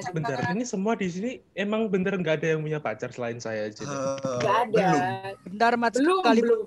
Bentar, 0.10 0.50
ini 0.58 0.66
semua 0.66 0.98
di 0.98 1.06
sini 1.06 1.32
emang 1.54 1.86
bener 1.86 2.18
nggak 2.18 2.42
ada 2.42 2.48
yang 2.58 2.62
punya 2.66 2.82
pacar 2.82 3.14
selain 3.14 3.38
saya 3.38 3.70
aja. 3.70 3.86
nih. 3.86 3.94
Eh, 3.94 4.40
Gak 4.42 4.56
ada. 4.66 4.88
Belum. 4.90 5.46
bentar 5.46 5.72
Mat, 5.78 5.94
Belum, 5.94 6.18
sekali, 6.26 6.42
belum. 6.42 6.62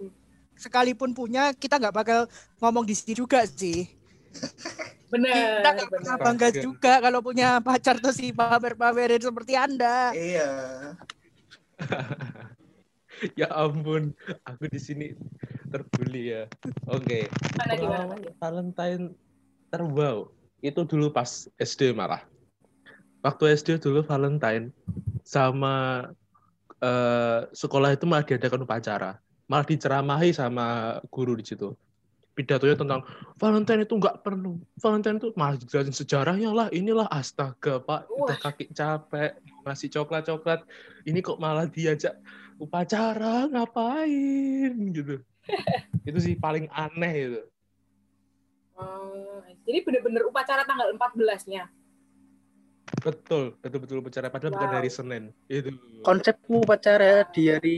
sekalipun 0.55 1.11
punya, 1.11 1.51
kita 1.51 1.83
nggak 1.83 1.97
bakal 1.99 2.21
ngomong 2.63 2.87
di 2.87 2.95
sini 2.95 3.19
juga 3.19 3.43
sih. 3.43 3.91
Bener, 5.13 5.61
Kita 5.61 5.71
nggak 5.77 5.89
bener. 5.91 5.99
pernah 6.01 6.15
bangga 6.17 6.49
juga 6.57 6.93
kalau 7.05 7.21
punya 7.21 7.61
pacar 7.61 8.01
tuh 8.01 8.17
si 8.17 8.33
pamer-pamerin 8.33 9.21
seperti 9.21 9.53
Anda. 9.59 10.15
Iya. 10.15 10.51
Ya 13.39 13.47
ampun, 13.55 14.19
aku 14.43 14.67
di 14.67 14.83
sini 14.83 15.15
terbuli 15.71 16.35
ya. 16.35 16.51
Oke, 16.91 17.31
Matias? 17.55 18.35
Valentine 18.43 19.15
terwow 19.71 20.27
itu 20.63 20.81
dulu 20.87 21.11
pas 21.11 21.51
SD 21.59 21.91
malah. 21.93 22.23
Waktu 23.23 23.55
SD 23.59 23.83
dulu 23.83 24.07
Valentine 24.07 24.71
sama 25.27 26.07
eh, 26.79 27.41
sekolah 27.51 27.95
itu 27.95 28.07
malah 28.07 28.27
diadakan 28.27 28.63
upacara, 28.67 29.19
malah 29.51 29.67
diceramahi 29.67 30.31
sama 30.31 30.99
guru 31.11 31.35
di 31.39 31.45
situ. 31.47 31.75
Pidatonya 32.33 32.81
tentang 32.81 33.05
Valentine 33.37 33.85
itu 33.85 33.95
nggak 33.99 34.25
perlu. 34.25 34.57
Valentine 34.81 35.21
itu 35.21 35.29
malah 35.37 35.61
dijelasin 35.61 35.93
sejarahnya 35.93 36.51
lah. 36.55 36.73
Inilah 36.73 37.05
astaga 37.13 37.77
pak, 37.83 38.09
udah 38.09 38.39
kaki 38.41 38.73
capek 38.73 39.37
ngasih 39.69 39.93
coklat-coklat. 39.93 40.65
Ini 41.05 41.21
kok 41.21 41.37
malah 41.37 41.69
diajak 41.69 42.17
upacara 42.57 43.51
ngapain 43.51 44.73
gitu. 44.95 45.21
itu 46.09 46.19
sih 46.23 46.35
paling 46.39 46.71
aneh 46.73 47.15
itu. 47.29 47.41
Oh, 48.75 49.41
jadi 49.63 49.85
bener-bener 49.85 50.25
upacara 50.25 50.65
tanggal 50.65 50.89
14-nya. 50.93 51.69
Betul, 52.99 53.57
betul-betul 53.59 53.99
upacara 53.99 54.29
padahal 54.29 54.53
bukan 54.53 54.69
Wow. 54.69 54.77
hari 54.79 54.91
Senin. 54.91 55.23
Itu. 55.47 55.75
Konsepku 56.03 56.63
pacara 56.63 57.25
di 57.29 57.49
hari 57.49 57.77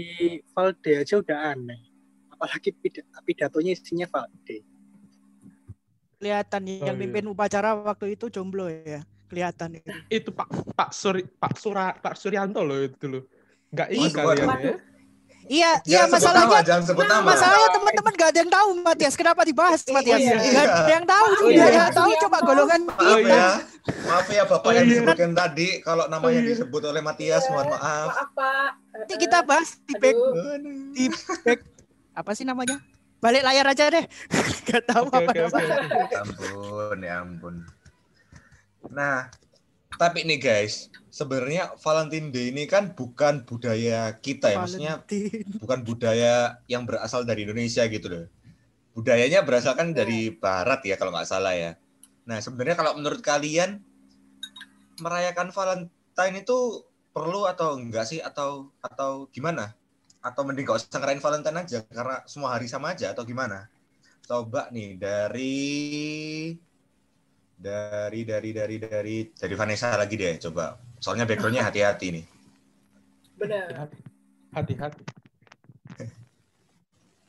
Valde 0.51 0.93
aja 1.01 1.15
udah 1.19 1.55
aneh. 1.55 1.81
Apalagi 2.29 2.75
pida- 2.75 3.07
pidatonya 3.23 3.73
isinya 3.73 4.07
Valde. 4.07 4.63
Kelihatan 6.19 6.63
Oh, 6.65 6.87
yang 6.89 6.97
iya. 6.97 7.01
mimpin 7.01 7.25
upacara 7.27 7.77
waktu 7.77 8.17
itu 8.17 8.27
jomblo 8.29 8.67
ya. 8.69 9.05
Kelihatan 9.29 9.77
itu. 9.77 9.89
Itu 10.09 10.31
Pak 10.31 10.49
Pak 10.73 10.91
Suri 10.93 11.25
Pak 11.27 11.55
Sura 11.57 11.93
Pak 11.97 12.15
Suryanto 12.15 12.61
loh 12.63 12.81
itu 12.81 12.97
dulu. 12.99 13.21
Enggak 13.73 13.89
ingat 13.91 14.13
kalian 14.15 14.47
waduh. 14.47 14.61
ya. 14.63 14.77
Iya, 15.45 15.77
iya 15.85 15.99
Jangan 16.01 16.09
masalahnya 16.11 16.49
nama, 16.51 16.65
jangan 16.65 16.85
sebut 16.85 17.05
nama. 17.05 17.29
Masalahnya 17.29 17.69
teman-teman 17.71 18.13
gak 18.15 18.29
ada 18.29 18.39
yang 18.39 18.49
tahu 18.51 18.69
Matias. 18.81 19.15
Kenapa 19.15 19.41
dibahas 19.43 19.81
Matias? 19.87 20.19
iya. 20.19 20.37
Gak 20.41 20.65
ada 20.65 20.89
yang 20.91 21.05
tahu 21.05 21.27
Oh, 21.27 21.37
juga. 21.39 21.53
iya. 21.53 21.67
Yang 21.69 21.93
tahu 21.93 22.11
coba 22.19 22.37
golongan 22.41 22.81
Maaf 22.83 22.97
kita. 22.97 23.29
ya, 23.29 23.49
maaf 24.03 24.27
ya 24.27 24.43
bapak 24.43 24.65
Oh, 24.65 24.73
yang 24.73 24.85
iya. 24.85 24.93
disebutkan 24.95 25.31
tadi. 25.33 25.69
Kalau 25.81 26.05
namanya 26.07 26.33
Oh, 26.33 26.41
iya. 26.41 26.49
disebut 26.49 26.83
oleh 26.83 27.01
Matias, 27.01 27.45
mohon 27.47 27.67
maaf. 27.69 28.09
Maaf, 28.09 28.29
Pak. 28.33 28.71
Nanti 28.95 29.15
kita 29.19 29.39
bahas 29.43 29.69
di 29.79 29.95
back, 29.95 30.17
di 30.93 31.05
back 31.43 31.61
apa 32.15 32.31
sih 32.33 32.45
namanya? 32.45 32.77
Balik 33.19 33.43
layar 33.43 33.67
aja 33.67 33.85
deh. 33.91 34.05
Gak 34.67 34.85
tahu 34.87 35.05
Oke 35.07 35.17
apa 35.19 35.31
oke 35.31 35.41
oke. 35.43 35.61
namanya. 35.61 35.77
Ya 36.07 36.21
ampun, 36.21 36.99
ya 37.01 37.15
ampun. 37.21 37.55
Nah, 38.87 39.17
tapi 39.95 40.27
nih 40.27 40.41
guys, 40.43 40.91
sebenarnya 41.15 41.75
Valentine 41.79 42.35
Day 42.35 42.51
ini 42.51 42.67
kan 42.67 42.91
bukan 42.95 43.47
budaya 43.47 44.19
kita 44.19 44.51
ya, 44.51 44.59
maksudnya 44.59 44.95
Valentine. 45.07 45.59
bukan 45.63 45.81
budaya 45.87 46.35
yang 46.67 46.83
berasal 46.83 47.23
dari 47.23 47.47
Indonesia 47.47 47.87
gitu 47.87 48.07
loh. 48.11 48.27
Budayanya 48.95 49.43
berasalkan 49.43 49.95
dari 49.95 50.35
Barat 50.35 50.83
ya 50.87 50.95
kalau 50.99 51.15
nggak 51.15 51.27
salah 51.27 51.55
ya. 51.55 51.79
Nah 52.27 52.39
sebenarnya 52.39 52.79
kalau 52.79 52.95
menurut 52.99 53.21
kalian 53.23 53.83
merayakan 55.03 55.51
Valentine 55.51 56.37
itu 56.43 56.87
perlu 57.15 57.47
atau 57.47 57.79
enggak 57.79 58.07
sih 58.11 58.19
atau 58.19 58.71
atau 58.83 59.31
gimana? 59.31 59.75
Atau 60.25 60.43
mending 60.43 60.65
gak 60.65 60.81
usah 60.81 60.99
ngerayain 60.99 61.23
Valentine 61.23 61.59
aja 61.63 61.79
karena 61.87 62.17
semua 62.25 62.57
hari 62.57 62.67
sama 62.67 62.97
aja 62.97 63.13
atau 63.13 63.23
gimana? 63.23 63.69
Coba 64.25 64.73
nih 64.73 64.97
dari 64.97 65.55
dari 67.55 68.27
dari 68.27 68.51
dari 68.51 68.77
dari 68.77 69.17
dari 69.31 69.55
Vanessa 69.55 69.95
lagi 69.95 70.19
deh 70.19 70.37
coba. 70.51 70.77
Soalnya 70.99 71.25
backgroundnya 71.25 71.65
hati-hati 71.65 72.07
nih. 72.21 72.25
Benar. 73.39 73.67
Hati-hati. 73.71 73.99
Hati-hati. 74.55 75.03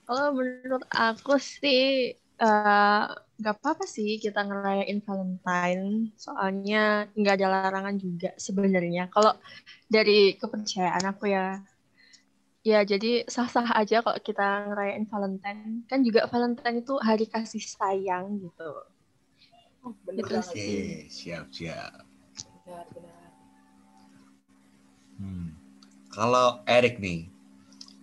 Kalau 0.06 0.38
menurut 0.38 0.86
aku 0.94 1.42
sih 1.42 2.14
eh, 2.18 3.06
nggak 3.36 3.56
apa-apa 3.60 3.86
sih 3.90 4.22
kita 4.22 4.46
ngerayain 4.46 5.02
Valentine. 5.02 6.14
Soalnya 6.16 7.10
nggak 7.18 7.36
ada 7.42 7.48
larangan 7.50 7.96
juga 7.98 8.32
sebenarnya. 8.38 9.10
Kalau 9.10 9.34
dari 9.90 10.38
kepercayaan 10.38 11.04
aku 11.10 11.34
ya, 11.34 11.60
ya 12.62 12.80
jadi 12.86 13.26
sah-sah 13.26 13.76
aja 13.76 14.06
kalau 14.06 14.20
kita 14.22 14.70
ngerayain 14.72 15.06
Valentine. 15.10 15.84
Kan 15.90 16.06
juga 16.06 16.30
Valentine 16.30 16.86
itu 16.86 16.96
hari 17.02 17.26
kasih 17.26 17.66
sayang 17.66 18.40
gitu. 18.46 18.95
Oh, 19.86 19.94
benar 20.02 20.26
Gitu. 20.26 20.36
Oke, 20.42 20.70
siap 21.08 21.46
siap. 21.54 22.02
Benar, 22.66 22.86
benar. 22.90 23.30
Hmm. 25.16 25.54
Kalau 26.10 26.66
Erik 26.66 26.98
nih, 26.98 27.30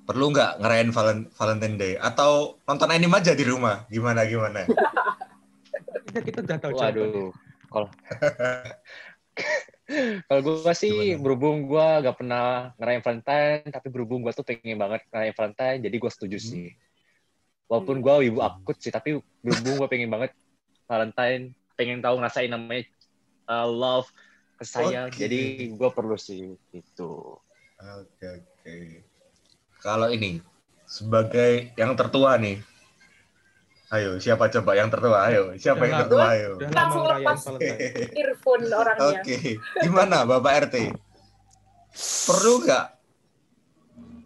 perlu 0.07 0.31
nggak 0.31 0.62
ngerayain 0.62 0.91
Valen- 0.95 1.29
Valentine 1.35 1.77
Day 1.77 1.95
atau 1.99 2.62
nonton 2.65 2.89
anime 2.89 3.19
aja 3.19 3.35
di 3.35 3.43
rumah? 3.43 3.83
Gimana 3.91 4.23
gimana? 4.25 4.62
Kita 6.12 6.21
kita 6.29 6.39
udah 6.45 6.59
tahu. 6.61 6.77
Waduh, 6.77 7.33
kalau 7.73 7.89
kalau 10.29 10.41
gue 10.45 10.75
sih 10.77 11.17
Gimana? 11.17 11.21
berhubung 11.25 11.65
gue 11.65 11.89
gak 12.05 12.17
pernah 12.21 12.77
ngerayain 12.77 13.01
Valentine, 13.01 13.65
tapi 13.73 13.89
berhubung 13.89 14.21
gue 14.21 14.33
tuh 14.37 14.45
pengen 14.45 14.77
banget 14.77 15.03
ngerayain 15.09 15.33
Valentine, 15.33 15.79
jadi 15.81 15.97
gue 15.97 16.11
setuju 16.12 16.37
Hmm. 16.37 16.49
sih. 16.53 16.69
Walaupun 17.65 18.05
gue 18.05 18.15
ibu 18.29 18.45
akut 18.45 18.77
sih, 18.77 18.93
tapi 18.93 19.17
berhubung 19.41 19.81
gue 19.81 19.89
pengen 19.89 20.12
banget 20.12 20.37
Valentine, 20.85 21.57
pengen 21.83 21.99
tahu 21.99 22.23
ngerasain 22.23 22.47
namanya 22.47 22.87
uh, 23.51 23.67
love, 23.67 24.07
kesayang, 24.55 25.11
Oke. 25.11 25.19
jadi 25.19 25.75
gue 25.75 25.91
perlu 25.91 26.15
sih 26.15 26.55
itu. 26.71 27.12
Oke 27.83 28.27
oke. 28.31 28.77
Kalau 29.83 30.07
ini 30.15 30.39
sebagai 30.87 31.75
yang 31.75 31.99
tertua 31.99 32.39
nih, 32.39 32.62
ayo 33.91 34.23
siapa 34.23 34.47
coba 34.47 34.79
yang 34.79 34.95
tertua? 34.95 35.27
Ayo 35.27 35.43
siapa 35.59 35.83
Udah 35.83 35.91
yang 35.91 35.99
tertua? 36.07 36.23
Ayo. 36.31 36.51
Langsung 36.71 37.03
lepas. 37.11 37.39
Earphone 38.15 38.65
orangnya. 38.71 39.19
Oke, 39.19 39.59
gimana 39.83 40.23
Bapak 40.23 40.71
RT? 40.71 40.95
Perlu 42.31 42.62
nggak? 42.62 42.87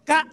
Kak. 0.05 0.25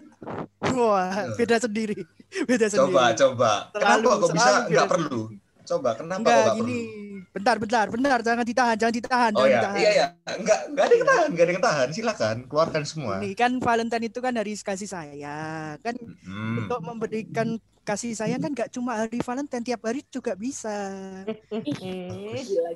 Wah, 0.76 1.32
beda 1.40 1.56
sendiri. 1.56 2.04
Beda 2.44 2.68
sendiri. 2.68 2.92
Coba 2.92 3.16
coba. 3.16 3.52
Selalu, 3.72 3.80
Kenapa 3.80 4.20
kok 4.20 4.30
bisa 4.36 4.52
nggak 4.68 4.88
perlu? 4.92 5.22
Coba 5.64 5.90
kenapa 5.94 6.20
kok 6.20 6.28
Enggak 6.28 6.38
nggak 6.38 6.56
gini. 6.56 6.80
perlu? 6.80 7.02
Bentar, 7.34 7.56
bentar, 7.58 7.86
bentar. 7.88 8.18
Jangan 8.20 8.44
ditahan, 8.44 8.76
jangan 8.76 8.94
ditahan, 8.94 9.30
Oh 9.32 9.38
jangan 9.40 9.48
ya, 9.48 9.56
ditahan. 9.58 9.78
iya 9.80 9.90
ya, 9.90 10.06
nggak 10.36 10.60
nggak 10.70 10.84
ada 10.84 10.94
yang 10.94 11.04
tahan, 11.04 11.28
nggak 11.28 11.44
ada 11.44 11.52
yang 11.52 11.64
tahan. 11.64 11.88
Silakan 11.90 12.36
keluarkan 12.46 12.82
semua. 12.84 13.14
Ini 13.18 13.34
kan 13.34 13.52
Valentine 13.58 14.04
itu 14.06 14.18
kan 14.18 14.32
hari 14.32 14.52
kasih 14.54 14.86
sayang. 14.86 15.74
Kan 15.80 15.94
Hmm. 16.22 16.62
untuk 16.62 16.78
memberikan 16.78 17.48
kasih 17.82 18.12
sayang 18.12 18.38
kan 18.38 18.52
nggak 18.52 18.70
cuma 18.70 18.96
hari 18.98 19.18
Valentine, 19.18 19.64
tiap 19.64 19.80
hari 19.82 20.04
juga 20.06 20.32
bisa. 20.34 20.72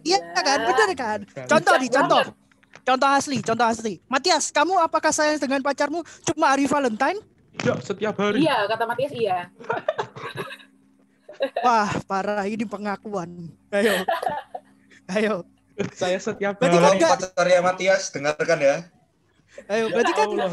Iya 0.00 0.18
kan, 0.34 0.58
bener 0.64 0.88
kan? 0.94 1.18
Contoh 1.46 1.74
nih, 1.76 1.90
contoh. 1.90 2.22
Contoh 2.78 3.08
asli, 3.10 3.38
contoh 3.40 3.64
asli. 3.64 4.00
Matias, 4.06 4.48
kamu 4.48 4.80
apakah 4.80 5.12
sayang 5.12 5.36
dengan 5.36 5.60
pacarmu 5.60 6.00
cuma 6.24 6.50
hari 6.50 6.64
Valentine? 6.64 7.20
Ya, 7.58 7.74
setiap 7.78 8.16
hari. 8.16 8.42
Iya, 8.42 8.64
kata 8.66 8.84
Matias 8.84 9.12
iya. 9.12 9.38
Wah, 11.60 11.90
parah 12.04 12.44
ini 12.44 12.62
pengakuan. 12.62 13.50
Ayo. 13.68 14.02
Ayo. 15.08 15.34
Saya 15.92 16.18
setiap 16.18 16.58
Berarti 16.58 16.74
Kalau 16.74 16.84
kan 16.84 16.96
nggak- 16.96 17.12
pacarnya 17.30 17.60
Matias, 17.60 18.02
dengarkan 18.10 18.58
ya. 18.58 18.76
Ayo, 19.66 19.84
Ya 19.84 19.90
berarti 19.90 20.12
kan 20.12 20.28
Allah. 20.28 20.52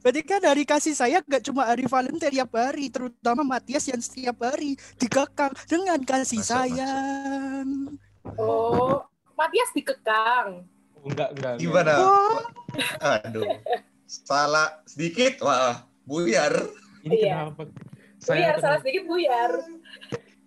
berarti 0.00 0.22
kan 0.22 0.42
hari 0.42 0.64
kasih 0.64 0.92
sayang 0.92 1.24
gak 1.24 1.40
cuma 1.42 1.64
hari 1.64 1.84
Valentine 1.84 2.28
tiap 2.30 2.52
hari, 2.52 2.88
terutama 2.88 3.40
Matias 3.40 3.84
yang 3.86 3.98
setiap 3.98 4.36
hari 4.38 4.76
dikekang 4.94 5.52
dengan 5.64 5.96
kasih 5.98 6.40
Masuk, 6.40 6.52
masuk. 6.52 6.76
sayang. 6.76 7.68
Oh, 8.36 9.00
Matias 9.32 9.70
dikekang. 9.72 10.60
Enggak, 11.00 11.28
enggak. 11.32 11.52
enggak. 11.56 11.60
Gimana? 11.60 11.92
Oh. 11.98 12.40
Aduh, 13.00 13.48
salah 14.04 14.80
sedikit, 14.84 15.40
wah, 15.40 15.84
buyar. 16.02 16.52
Ini 17.00 17.16
Iya. 17.22 17.48
kenapa? 17.48 17.62
Buyar, 18.24 18.56
salah 18.60 18.78
sedikit 18.80 19.02
buyar. 19.04 19.50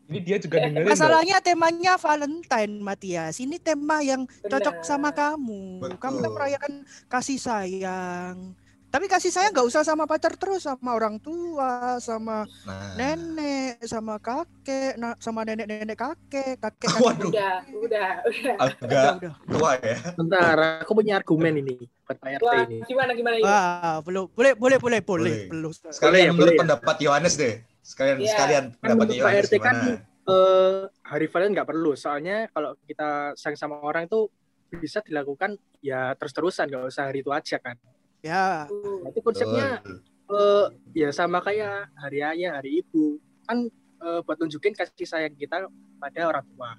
Ini 0.08 0.20
dia 0.24 0.38
juga 0.40 0.64
dengerin. 0.64 0.88
loh. 0.88 0.92
Masalahnya 0.96 1.38
temanya 1.44 1.94
Valentine, 2.00 2.74
Matias. 2.80 3.44
Ini 3.44 3.60
tema 3.60 4.00
yang 4.00 4.24
cocok 4.48 4.76
Benar. 4.80 4.88
sama 4.88 5.10
kamu. 5.12 5.84
Kamu 5.84 6.00
kan 6.00 6.14
Betul. 6.16 6.32
merayakan 6.32 6.74
kasih 7.12 7.38
sayang. 7.38 8.56
Tapi 8.98 9.14
kasih 9.14 9.30
sayang 9.30 9.54
nggak 9.54 9.70
usah 9.70 9.86
sama 9.86 10.10
pacar 10.10 10.34
terus, 10.42 10.66
sama 10.66 10.98
orang 10.98 11.22
tua, 11.22 12.02
sama 12.02 12.50
Nah, 12.66 12.98
nenek, 12.98 13.78
sama 13.86 14.18
kakek, 14.18 14.98
na- 14.98 15.14
sama 15.22 15.46
nenek-nenek 15.46 15.94
kakek, 15.94 16.58
kakek. 16.58 16.90
Waduh. 17.06 17.30
Udah, 17.30 17.62
udah, 17.78 18.10
udah. 18.26 18.56
agak 18.58 19.14
udah. 19.22 19.34
tua 19.54 19.72
ya. 19.86 19.98
Bentar, 20.18 20.58
aku 20.82 20.98
punya 20.98 21.22
argumen 21.22 21.62
ini 21.62 21.78
buat 22.10 22.18
Pak 22.18 22.42
RT 22.42 22.46
Wah, 22.50 22.58
ini. 22.66 22.78
gimana 22.90 23.12
gimana 23.14 23.36
ya? 23.38 23.46
Wah, 23.46 23.96
belum, 24.02 24.34
boleh, 24.34 24.54
boleh, 24.58 24.78
boleh, 24.82 25.00
boleh, 25.06 25.30
Boleh. 25.30 25.38
belum. 25.46 25.72
Sekalian 25.78 26.02
Boleh 26.02 26.22
ya, 26.26 26.32
boleh 26.34 26.54
pendapat 26.58 26.96
Yohanes 26.98 27.34
deh. 27.38 27.54
Sekalian 27.86 28.18
Iya. 28.18 28.34
sekalian 28.34 28.64
Kan 28.74 28.80
pendapat 28.82 29.06
Pak 29.06 29.18
Yohanes 29.22 29.50
kan 29.62 29.76
gimana? 29.78 29.94
eh, 30.26 30.82
hari 31.06 31.26
Valentine 31.30 31.54
nggak 31.54 31.70
perlu. 31.70 31.94
Soalnya 31.94 32.50
kalau 32.50 32.74
kita 32.90 33.38
sayang 33.38 33.62
sama 33.62 33.78
orang 33.78 34.10
itu 34.10 34.26
bisa 34.74 35.06
dilakukan 35.06 35.54
ya 35.86 36.18
terus-terusan, 36.18 36.66
nggak 36.66 36.90
usah 36.90 37.14
hari 37.14 37.22
itu 37.22 37.30
aja 37.30 37.62
kan. 37.62 37.78
Ya, 38.26 38.66
Uh, 38.68 39.08
Itu 39.14 39.22
konsepnya 39.22 39.80
eh, 40.28 40.66
ya 40.98 41.10
sama 41.14 41.40
kayak 41.40 41.94
hari 41.96 42.20
ayah, 42.26 42.60
hari 42.60 42.82
ibu. 42.82 43.22
Kan 43.46 43.70
eh, 44.02 44.20
buat 44.26 44.38
nunjukin 44.42 44.74
kasih 44.74 45.08
sayang 45.08 45.38
kita 45.38 45.70
pada 46.02 46.22
orang 46.28 46.46
tua. 46.54 46.72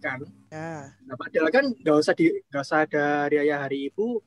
Kan? 0.00 0.22
ya. 0.52 0.92
Nah, 1.02 1.16
padahal 1.18 1.48
kan 1.50 1.66
nggak 1.72 1.96
usah 1.96 2.14
di 2.14 2.30
nggak 2.48 2.62
usah 2.62 2.86
ada 2.86 3.26
hari 3.26 3.36
ayah, 3.42 3.58
hari 3.66 3.90
ibu. 3.90 4.22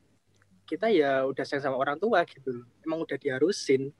Kita 0.68 0.86
ya 0.92 1.26
udah 1.26 1.42
sayang 1.42 1.64
sama 1.66 1.76
orang 1.80 1.98
tua 1.98 2.22
gitu. 2.28 2.62
Emang 2.84 3.02
udah 3.02 3.16
diharusin. 3.16 3.90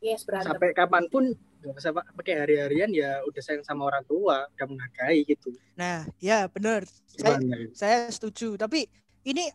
yes, 0.00 0.24
berantem. 0.24 0.56
sampai 0.56 0.72
kapan 0.72 1.04
pun 1.12 1.24
nggak 1.60 1.76
usah 1.76 1.92
pa- 1.92 2.08
pakai 2.16 2.40
hari-harian 2.40 2.88
ya 2.88 3.20
udah 3.28 3.42
sayang 3.44 3.60
sama 3.60 3.84
orang 3.84 4.00
tua 4.08 4.48
udah 4.48 4.64
menghargai 4.64 5.28
gitu 5.28 5.52
Nah, 5.76 6.08
ya 6.16 6.48
benar. 6.48 6.88
Saya, 7.04 7.36
gimana 7.36 7.68
saya 7.76 8.08
setuju. 8.08 8.56
Tapi 8.56 8.88
ini 9.28 9.52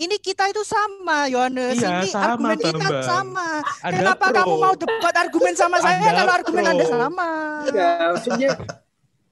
ini 0.00 0.16
kita 0.16 0.48
itu 0.48 0.64
sama, 0.64 1.28
Yohanes. 1.28 1.76
Iya, 1.76 2.00
ini 2.00 2.08
sama, 2.08 2.56
argumen 2.56 2.56
kita 2.56 3.04
sama. 3.04 3.60
Ada 3.84 3.96
Kenapa 4.00 4.26
pro. 4.26 4.36
kamu 4.40 4.54
mau 4.56 4.72
debat 4.72 5.12
argumen 5.14 5.52
sama 5.52 5.76
saya 5.84 6.00
Ada 6.00 6.24
kalau 6.24 6.32
argumen 6.32 6.62
pro. 6.64 6.72
Anda 6.72 6.84
sama? 6.88 7.28
ya 7.68 7.90
maksudnya 8.16 8.56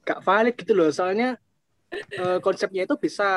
gak 0.05 0.19
valid 0.21 0.53
gitu 0.57 0.73
loh 0.77 0.89
soalnya 0.93 1.37
eh, 1.91 2.39
konsepnya 2.41 2.83
itu 2.85 2.95
bisa 2.97 3.29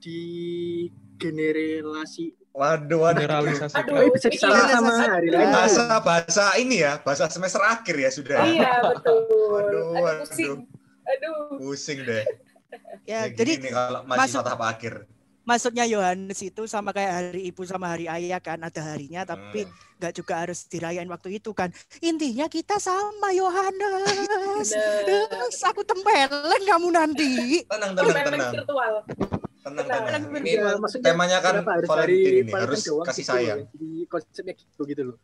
digeneralisasi 0.00 2.32
Waduh, 2.58 3.06
waduh. 3.06 3.22
Generalisasi. 3.22 3.70
Aduh, 3.78 4.10
bisa 4.10 4.26
ini 4.26 4.34
disalah 4.34 4.66
sama 4.66 4.90
hari 4.98 5.30
lain 5.30 5.46
Bahasa 5.46 6.02
bahasa 6.02 6.58
ini 6.58 6.82
ya, 6.82 6.98
bahasa 7.06 7.30
semester 7.30 7.62
akhir 7.62 7.94
ya 7.94 8.10
sudah. 8.10 8.42
Iya, 8.50 8.82
betul. 8.82 9.14
Waduh, 9.30 9.62
Aduh, 9.62 9.94
waduh. 10.02 10.26
pusing. 10.26 10.66
Aduh. 11.06 11.54
Pusing 11.54 11.98
deh. 12.02 12.26
Ya, 13.06 13.30
Kayak 13.30 13.38
jadi 13.38 13.52
gini 13.54 13.62
nih 13.62 13.70
kalau 13.78 14.02
masih 14.10 14.42
tahap 14.42 14.58
akhir. 14.64 15.06
Maksudnya 15.48 15.82
Yohanes 15.82 16.36
itu 16.38 16.68
sama 16.68 16.92
kayak 16.92 17.12
hari 17.14 17.48
ibu 17.48 17.64
sama 17.64 17.88
hari 17.88 18.04
ayah 18.04 18.36
kan 18.36 18.60
ada 18.60 18.84
harinya 18.84 19.24
tapi 19.24 19.64
Hmm. 19.64 19.72
nggak 19.96 20.12
juga 20.14 20.34
harus 20.38 20.62
dirayain 20.64 21.08
waktu 21.08 21.40
itu 21.40 21.50
kan. 21.50 21.72
Intinya 21.98 22.46
kita 22.46 22.76
sama 22.76 23.32
Yohanes. 23.32 24.68
Aku 25.64 25.80
tempeleng 25.82 26.28
kamu 26.62 26.88
nanti. 26.90 27.64
Tenang, 27.64 27.92
tenang, 27.92 28.24
tenang. 28.26 28.52
virtual. 28.54 28.94
Tenang, 29.58 29.84
Tenang. 29.84 30.02
tenang. 30.06 30.22
Ini 30.38 30.50
Ya, 30.54 30.76
maksudnya 30.76 31.06
temanya 31.08 31.38
kan 31.40 31.54
Valentine 31.60 32.40
ini, 32.42 32.52
harus 32.52 32.80
doang 32.82 33.04
kasih 33.04 33.20
gitu 33.20 33.32
sayang. 33.32 33.58
jadi 33.68 33.90
konsepnya 34.06 34.54
gitu 34.54 34.82
gitu 34.86 35.02
loh 35.04 35.16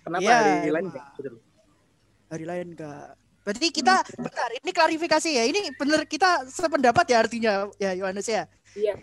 kenapa 0.00 0.22
Iya, 0.22 0.36
hari 0.36 0.46
lain 0.68 0.74
emang. 0.76 0.92
nggak 0.92 1.06
gitu 1.14 1.28
loh 1.30 1.42
Hari 2.28 2.44
lain 2.44 2.66
enggak. 2.68 3.08
Berarti 3.40 3.66
kita 3.72 3.94
bentar 4.14 4.50
ini 4.52 4.70
klarifikasi 4.70 5.30
ya. 5.32 5.42
Ini 5.42 5.72
bener 5.72 6.04
kita 6.04 6.44
sependapat 6.44 7.08
ya 7.08 7.16
artinya 7.18 7.52
ya 7.74 7.96
Yohanes 7.96 8.28
ya. 8.28 8.44
Iya. 8.74 8.94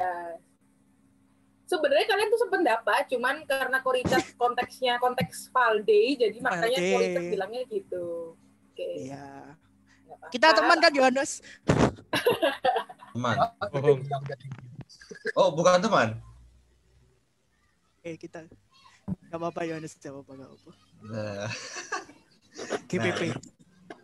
Sebenarnya 1.66 2.06
kalian 2.06 2.30
tuh 2.30 2.42
sependapat, 2.46 3.02
cuman 3.10 3.36
karena 3.50 3.78
Koricat 3.82 4.22
konteksnya 4.42 5.02
konteks 5.02 5.50
Valday, 5.50 6.14
jadi 6.14 6.38
makanya. 6.38 6.78
Koricat 6.78 7.24
bilangnya 7.34 7.62
gitu. 7.66 8.38
Oke. 8.72 9.10
Iya. 9.10 9.58
nggak 10.06 10.18
apa-apa. 10.22 10.28
Kita 10.30 10.48
teman 10.54 10.78
kan 10.86 10.92
Yohanes? 10.94 11.32
Teman. 13.16 13.36
Oh, 15.34 15.50
bukan 15.58 15.82
teman. 15.82 16.10
Eh 18.06 18.14
kita. 18.22 18.46
Gak 19.30 19.38
apa-apa 19.38 19.66
Yohanes, 19.66 19.98
gak 19.98 20.14
apa-apa, 20.14 20.32
gak 20.38 20.50
apa-apa. 20.50 20.72
Nah, 21.06 21.46
GPP, 22.90 23.30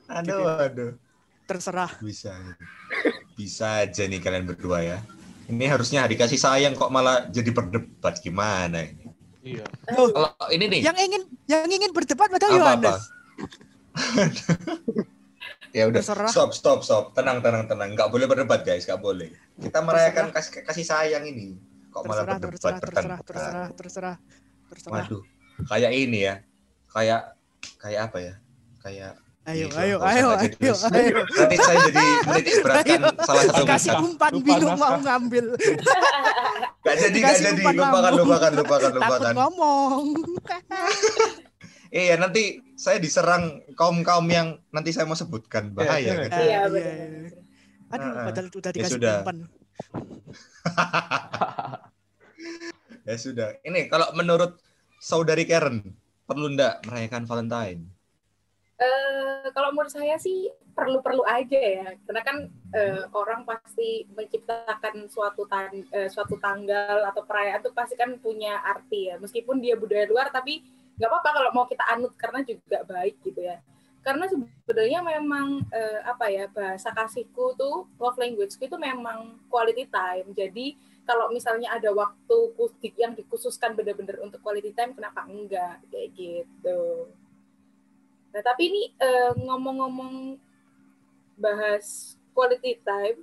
aduh, 0.05 0.45
aduh. 0.61 0.91
terserah. 1.49 1.89
Bisa. 1.97 2.35
Bisa 3.33 3.81
aja 3.81 4.05
nih 4.05 4.21
kalian 4.21 4.45
berdua 4.45 4.85
ya. 4.85 4.99
Ini 5.49 5.65
harusnya 5.67 6.05
hari 6.05 6.15
kasih 6.19 6.37
sayang 6.37 6.73
kok 6.77 6.91
malah 6.93 7.25
jadi 7.31 7.49
berdebat 7.49 8.21
gimana 8.21 8.85
ini? 8.85 9.09
Iya. 9.41 9.65
Loh, 9.97 10.13
Kalau 10.13 10.47
ini 10.53 10.65
nih 10.69 10.79
yang 10.85 10.97
ingin 10.97 11.21
yang 11.49 11.65
ingin 11.65 11.89
berdebat 11.89 12.29
padahal. 12.29 12.61
Yohanes. 12.61 13.09
ya 15.71 15.87
udah 15.87 16.03
Terserah. 16.03 16.27
stop 16.27 16.51
stop 16.51 16.79
stop 16.83 17.15
tenang 17.15 17.39
tenang 17.39 17.63
tenang 17.63 17.95
nggak 17.95 18.11
boleh 18.11 18.27
berdebat 18.27 18.63
guys 18.67 18.83
nggak 18.83 18.99
boleh 18.99 19.31
kita 19.59 19.79
merayakan 19.79 20.27
kasih 20.35 20.67
kasih 20.67 20.83
sayang 20.83 21.23
ini 21.23 21.55
kok 21.91 22.03
malah 22.03 22.27
Terserah, 22.27 22.39
berdebat 22.43 22.59
terserah, 22.59 22.79
terserah, 22.79 22.91
bertengkar 22.91 23.19
terserah, 23.23 23.67
terserah, 23.75 24.15
terserah. 24.67 24.93
waduh 25.07 25.23
kayak 25.71 25.91
ini 25.95 26.19
ya 26.27 26.35
kayak 26.91 27.21
kayak 27.79 28.01
apa 28.11 28.17
ya 28.19 28.33
kayak 28.83 29.11
Ayo, 29.41 29.65
Gitu, 29.65 29.73
ayo, 29.73 29.97
ayo, 29.99 30.27
ayo, 30.37 30.73
ayo. 30.93 31.17
nanti 31.25 31.55
saya 31.57 31.77
jadi 31.89 32.03
menitik 32.21 32.55
beratkan 32.61 32.99
Ayo. 33.01 33.09
salah 33.19 33.43
satu 33.49 33.63
Kasih 33.65 33.91
umpan 33.97 34.31
bingung 34.37 34.77
mau 34.77 34.95
ngambil. 34.95 35.45
nggak 36.85 36.95
jadi 36.99 37.17
Kasih 37.19 37.43
jadi 37.49 37.63
lupakan 37.73 37.89
lambung. 38.05 38.19
lupakan 38.21 38.51
lupakan 38.53 38.81
Takut 38.85 39.01
lupakan 39.01 39.33
ngomong. 39.33 40.03
iya 42.05 42.13
nanti 42.15 42.43
saya 42.77 43.01
diserang 43.01 43.43
kaum 43.73 44.05
kaum 44.05 44.29
yang 44.29 44.61
nanti 44.69 44.93
saya 44.93 45.03
mau 45.03 45.17
sebutkan 45.17 45.73
bahaya 45.73 45.97
Iya, 45.97 46.13
kan? 46.21 46.29
Iya, 46.31 46.45
Iya, 46.45 46.59
benar. 46.69 46.85
iya. 46.85 47.29
Aduh, 47.91 48.07
Ah, 48.07 48.23
padahal 48.23 48.47
udah 48.47 48.69
ya 48.69 48.75
dikasih 48.77 48.93
sudah. 48.93 49.15
umpan. 49.19 49.37
ya 53.01 53.15
sudah 53.17 53.49
ini 53.63 53.89
kalau 53.89 54.05
menurut 54.13 54.61
saudari 54.95 55.43
Karen 55.43 55.81
perlu 56.23 56.53
ndak 56.53 56.85
merayakan 56.85 57.25
Valentine 57.25 57.89
Eh, 58.81 59.45
kalau 59.53 59.69
menurut 59.77 59.93
saya 59.93 60.17
sih 60.17 60.49
perlu-perlu 60.73 61.21
aja 61.29 61.59
ya, 61.77 61.87
karena 62.01 62.21
kan 62.25 62.37
eh, 62.73 63.03
orang 63.13 63.45
pasti 63.45 64.09
menciptakan 64.17 65.05
suatu 65.05 65.45
tan- 65.45 65.85
eh, 65.93 66.09
suatu 66.09 66.35
tanggal 66.41 67.05
atau 67.05 67.21
perayaan 67.21 67.61
tuh 67.61 67.73
pasti 67.77 67.93
kan 67.93 68.17
punya 68.17 68.57
arti 68.65 69.13
ya, 69.13 69.21
meskipun 69.21 69.61
dia 69.61 69.77
budaya 69.77 70.09
luar 70.09 70.33
tapi 70.33 70.65
nggak 70.97 71.09
apa-apa 71.13 71.29
kalau 71.37 71.49
mau 71.53 71.65
kita 71.69 71.83
anut 71.93 72.13
karena 72.17 72.41
juga 72.41 72.77
baik 72.89 73.15
gitu 73.21 73.41
ya. 73.45 73.61
Karena 74.01 74.25
sebenarnya 74.25 74.99
memang 75.05 75.61
eh, 75.69 76.01
apa 76.01 76.25
ya 76.33 76.49
bahasa 76.49 76.89
kasihku 76.89 77.53
tuh 77.53 77.85
love 78.01 78.17
languageku 78.17 78.65
itu 78.65 78.77
memang 78.81 79.37
quality 79.45 79.85
time. 79.93 80.25
Jadi 80.33 80.73
kalau 81.05 81.29
misalnya 81.29 81.69
ada 81.77 81.93
waktu 81.93 82.37
yang 82.97 83.13
dikhususkan 83.13 83.77
benar-benar 83.77 84.17
untuk 84.25 84.41
quality 84.41 84.73
time, 84.73 84.97
kenapa 84.97 85.21
enggak 85.29 85.85
kayak 85.93 86.09
gitu. 86.17 87.13
Nah, 88.31 88.41
tapi 88.43 88.71
ini 88.71 88.83
eh, 88.95 89.31
ngomong-ngomong 89.35 90.39
bahas 91.35 92.15
quality 92.31 92.79
time. 92.83 93.19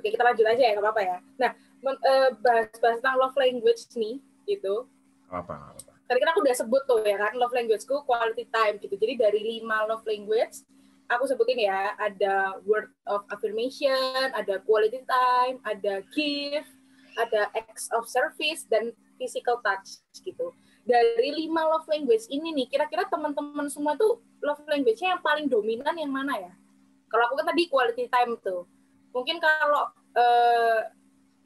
Oke, 0.00 0.08
kita 0.10 0.24
lanjut 0.24 0.46
aja 0.48 0.62
ya, 0.62 0.72
nggak 0.74 0.84
apa-apa 0.84 1.02
ya. 1.04 1.18
Nah, 1.38 1.50
eh, 1.54 2.28
bahas-bahas 2.40 2.98
tentang 2.98 3.16
love 3.20 3.36
language 3.38 3.86
nih, 3.94 4.18
gitu. 4.48 4.88
apa 5.32 5.72
apa 5.72 5.92
Tadi 6.04 6.18
kan 6.20 6.28
aku 6.36 6.44
udah 6.44 6.56
sebut 6.56 6.82
tuh 6.84 7.00
ya 7.08 7.16
kan, 7.16 7.32
love 7.40 7.56
languageku 7.56 8.04
quality 8.04 8.44
time 8.52 8.76
gitu. 8.76 9.00
Jadi 9.00 9.16
dari 9.16 9.40
lima 9.40 9.88
love 9.88 10.04
language, 10.04 10.60
aku 11.08 11.24
sebutin 11.24 11.64
ya, 11.64 11.96
ada 11.96 12.60
word 12.68 12.92
of 13.08 13.24
affirmation, 13.32 14.28
ada 14.36 14.60
quality 14.64 15.00
time, 15.08 15.56
ada 15.64 16.04
gift, 16.12 16.68
ada 17.16 17.48
acts 17.56 17.88
of 17.96 18.04
service, 18.04 18.68
dan 18.68 18.92
physical 19.16 19.60
touch 19.64 20.04
gitu. 20.20 20.52
Dari 20.82 21.30
lima 21.30 21.62
love 21.62 21.86
language 21.86 22.26
ini 22.26 22.50
nih, 22.50 22.66
kira-kira 22.66 23.06
teman-teman 23.06 23.70
semua 23.70 23.94
tuh 23.94 24.18
love 24.42 24.66
language-nya 24.66 25.14
yang 25.14 25.22
paling 25.22 25.46
dominan 25.46 25.94
yang 25.94 26.10
mana 26.10 26.34
ya? 26.34 26.52
Kalau 27.06 27.30
aku 27.30 27.38
kan 27.38 27.54
tadi 27.54 27.70
quality 27.70 28.10
time 28.10 28.34
tuh. 28.42 28.66
Mungkin 29.14 29.38
kalau 29.38 29.94
eh, 30.18 30.80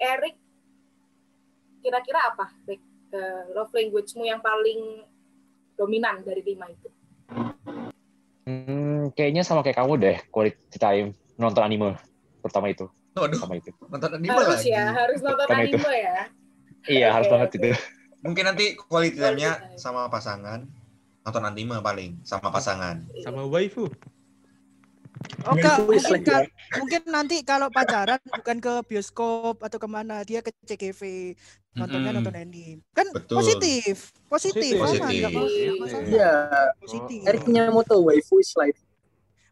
Eric, 0.01 0.40
kira-kira 1.85 2.33
apa, 2.33 2.49
Rick? 2.64 2.81
Eh, 3.12 3.42
love 3.53 3.70
language-mu 3.77 4.25
yang 4.25 4.40
paling 4.40 5.05
dominan 5.77 6.25
dari 6.25 6.40
lima 6.40 6.72
itu? 6.72 6.88
Hmm, 8.46 9.12
kayaknya 9.12 9.44
sama 9.44 9.61
kayak 9.61 9.77
kamu 9.85 9.92
deh, 10.01 10.16
quality 10.33 10.79
time 10.81 11.12
nonton 11.37 11.61
anime 11.61 11.99
pertama 12.40 12.70
itu, 12.72 12.88
Waduh, 13.18 13.37
sama 13.37 13.59
itu. 13.61 13.75
nonton 13.90 14.16
anime 14.16 14.33
harus 14.33 14.62
lagi. 14.64 14.72
ya, 14.72 14.85
harus 14.96 15.18
nonton 15.20 15.49
itu. 15.51 15.77
anime 15.77 15.92
ya. 15.92 16.18
Iya, 16.87 17.09
harus 17.11 17.27
Oke, 17.27 17.33
banget 17.35 17.49
oke. 17.51 17.57
itu. 17.59 17.70
Mungkin 18.27 18.45
nanti 18.45 18.75
quality 18.75 19.17
time-nya 19.23 19.53
sama 19.79 20.11
pasangan, 20.11 20.67
nonton 21.23 21.43
anime 21.47 21.79
paling 21.83 22.19
sama 22.27 22.51
pasangan. 22.51 22.99
Sama 23.23 23.47
waifu. 23.47 23.87
Oh, 25.47 25.55
Waifu 25.55 25.95
is 25.95 26.03
mungkin, 26.11 26.27
Kak, 26.27 26.43
mungkin 26.75 27.01
nanti 27.07 27.37
kalau 27.47 27.71
pacaran 27.71 28.19
bukan 28.35 28.59
ke 28.59 28.73
bioskop 28.91 29.62
atau 29.62 29.79
ke 29.79 29.87
mana, 29.87 30.27
dia 30.27 30.43
ke 30.43 30.51
CGV, 30.67 31.03
nontonnya 31.79 32.11
Mm-mm. 32.11 32.19
nonton 32.19 32.35
anime. 32.35 32.83
Kan 32.91 33.07
Betul. 33.15 33.39
positif, 33.39 34.11
positif, 34.27 34.75
Positif. 34.75 35.07
Iya, 36.11 36.31
Positif. 36.83 37.21
Eric 37.31 37.41
punya 37.47 37.71
moto 37.71 37.95
waifu 38.03 38.43
is 38.43 38.51
life. 38.59 38.81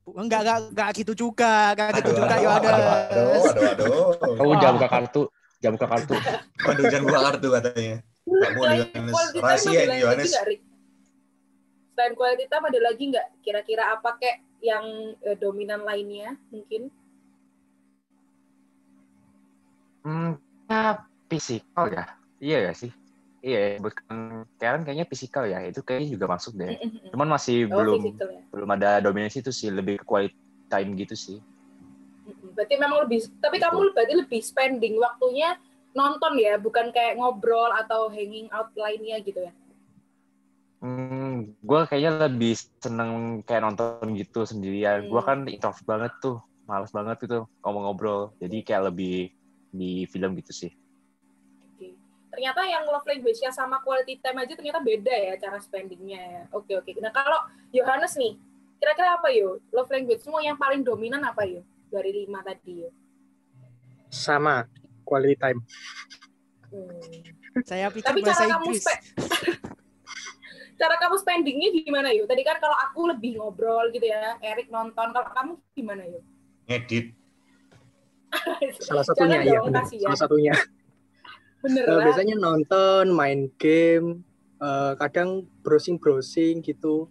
Enggak, 0.05 0.41
enggak, 0.45 0.59
enggak 0.75 0.89
gitu 0.99 1.13
juga, 1.15 1.73
enggak 1.79 1.91
gitu 2.03 2.11
Aduh, 2.11 2.19
juga, 2.21 2.35
aduh, 2.35 2.51
Yohanes. 2.51 2.75
aduh, 2.75 3.49
aduh, 3.49 3.67
aduh, 3.71 3.87
aduh. 3.95 4.35
Kamu 4.37 4.53
jangan 4.61 4.75
buka 4.79 4.89
kartu, 4.91 5.23
jangan 5.63 5.75
buka 5.79 5.89
kartu. 5.95 6.17
Waduh, 6.65 6.87
jangan 6.91 7.05
buka 7.09 7.21
kartu 7.27 7.47
katanya. 7.55 7.97
Selain 8.25 8.57
Yohanes. 8.57 9.13
Rahasia 9.37 9.81
lagi 9.85 10.01
Yohanes. 10.01 10.33
Selain 11.95 12.13
quality 12.19 12.45
time 12.51 12.65
ada 12.67 12.81
lagi 12.83 13.05
nggak? 13.13 13.27
Kira-kira 13.45 13.95
apa 13.95 14.17
kayak 14.19 14.43
yang 14.65 15.15
eh, 15.23 15.37
dominan 15.39 15.85
lainnya 15.85 16.35
mungkin? 16.49 16.89
Hmm, 20.05 20.37
ya 20.69 21.05
fisikal 21.29 21.87
ya. 21.93 22.05
Iya 22.41 22.59
ya 22.71 22.73
sih. 22.75 22.93
Iya, 23.45 23.59
ya, 23.61 23.69
bukan 23.77 24.49
Karen 24.57 24.89
kayaknya 24.89 25.05
fisikal 25.05 25.45
ya. 25.45 25.61
Itu 25.69 25.85
kayaknya 25.85 26.17
juga 26.17 26.27
masuk 26.33 26.57
deh. 26.57 26.81
Cuman 27.13 27.29
masih 27.29 27.69
Oh, 27.69 27.77
belum 27.77 28.01
physical 28.01 28.29
ya. 28.33 28.43
belum 28.49 28.69
ada 28.73 28.91
dominasi 29.05 29.45
itu 29.45 29.53
sih, 29.53 29.69
lebih 29.69 30.01
ke 30.01 30.05
quality 30.09 30.37
time 30.73 30.97
gitu 30.97 31.13
sih. 31.13 31.39
Berarti 32.57 32.75
memang 32.81 33.05
lebih, 33.05 33.29
tapi 33.45 33.61
kamu 33.61 33.93
berarti 33.93 34.15
lebih 34.17 34.41
spending 34.41 34.97
waktunya 34.97 35.61
nonton 35.95 36.35
ya, 36.37 36.59
bukan 36.59 36.91
kayak 36.91 37.17
ngobrol 37.17 37.71
atau 37.71 38.11
hanging 38.11 38.51
out 38.51 38.69
lainnya 38.75 39.23
gitu 39.23 39.47
ya? 39.47 39.53
Hmm, 40.85 41.57
gue 41.65 41.81
kayaknya 41.89 42.29
lebih 42.29 42.61
seneng 42.83 43.41
kayak 43.49 43.63
nonton 43.65 44.05
gitu 44.21 44.45
sendirian. 44.45 45.09
Gue 45.09 45.23
Hmm. 45.23 45.29
kan 45.31 45.39
introvert 45.49 45.87
banget 45.89 46.13
tuh, 46.21 46.37
males 46.69 46.93
banget 46.93 47.17
gitu 47.25 47.49
ngomong-ngobrol. 47.65 48.37
Jadi 48.37 48.61
kayak 48.61 48.93
lebih 48.93 49.33
di 49.73 50.05
film 50.13 50.37
gitu 50.37 50.53
sih. 50.53 50.73
Oke. 51.73 51.97
Ternyata 52.35 52.61
yang 52.69 52.85
love 52.85 53.07
language-nya 53.09 53.49
sama 53.49 53.81
quality 53.81 54.21
time 54.21 54.45
aja 54.45 54.53
ternyata 54.53 54.85
beda 54.85 55.15
ya 55.15 55.35
cara 55.41 55.57
spendingnya 55.57 56.21
ya. 56.21 56.43
Oke 56.53 56.77
oke. 56.77 56.93
Nah 57.01 57.15
kalau 57.15 57.41
Yohanes 57.73 58.21
nih, 58.21 58.37
kira-kira 58.77 59.17
apa 59.17 59.33
yo? 59.33 59.65
Love 59.73 59.89
language 59.89 60.21
semua 60.21 60.45
yang 60.45 60.61
paling 60.61 60.85
dominan 60.85 61.25
apa 61.25 61.49
yo? 61.49 61.65
Dari 61.89 62.13
lima 62.13 62.45
tadi 62.45 62.85
yo. 62.85 62.91
Sama 64.13 64.69
quality 65.05 65.37
time. 65.39 65.61
Hmm. 66.73 67.63
Saya 67.63 67.87
pikir 67.93 68.11
Tapi 68.11 68.21
bahasa 68.27 68.43
cara 68.43 68.59
kamu 68.59 68.67
Inggris. 68.67 68.83
spe- 68.83 69.03
cara 70.81 70.95
kamu 70.99 71.17
spendingnya 71.23 71.69
gimana 71.71 72.09
yo? 72.11 72.27
Tadi 72.27 72.43
kan 72.43 72.59
kalau 72.59 72.75
aku 72.75 73.15
lebih 73.15 73.39
ngobrol 73.39 73.95
gitu 73.95 74.11
ya, 74.11 74.41
Erik 74.43 74.73
nonton. 74.75 75.15
Kalau 75.15 75.31
kamu 75.31 75.53
gimana 75.79 76.03
yo? 76.03 76.19
Ngedit. 76.67 77.15
Salah 78.83 79.07
satunya 79.07 79.47
ya, 79.47 79.63
kasihan. 79.63 80.11
Salah 80.11 80.21
satunya. 80.27 80.55
Bener 81.65 81.89
lah. 81.89 82.05
biasanya 82.11 82.37
nonton, 82.37 83.09
main 83.15 83.49
game, 83.57 84.21
eh, 84.61 84.93
kadang 85.01 85.49
browsing-browsing 85.65 86.61
gitu. 86.61 87.09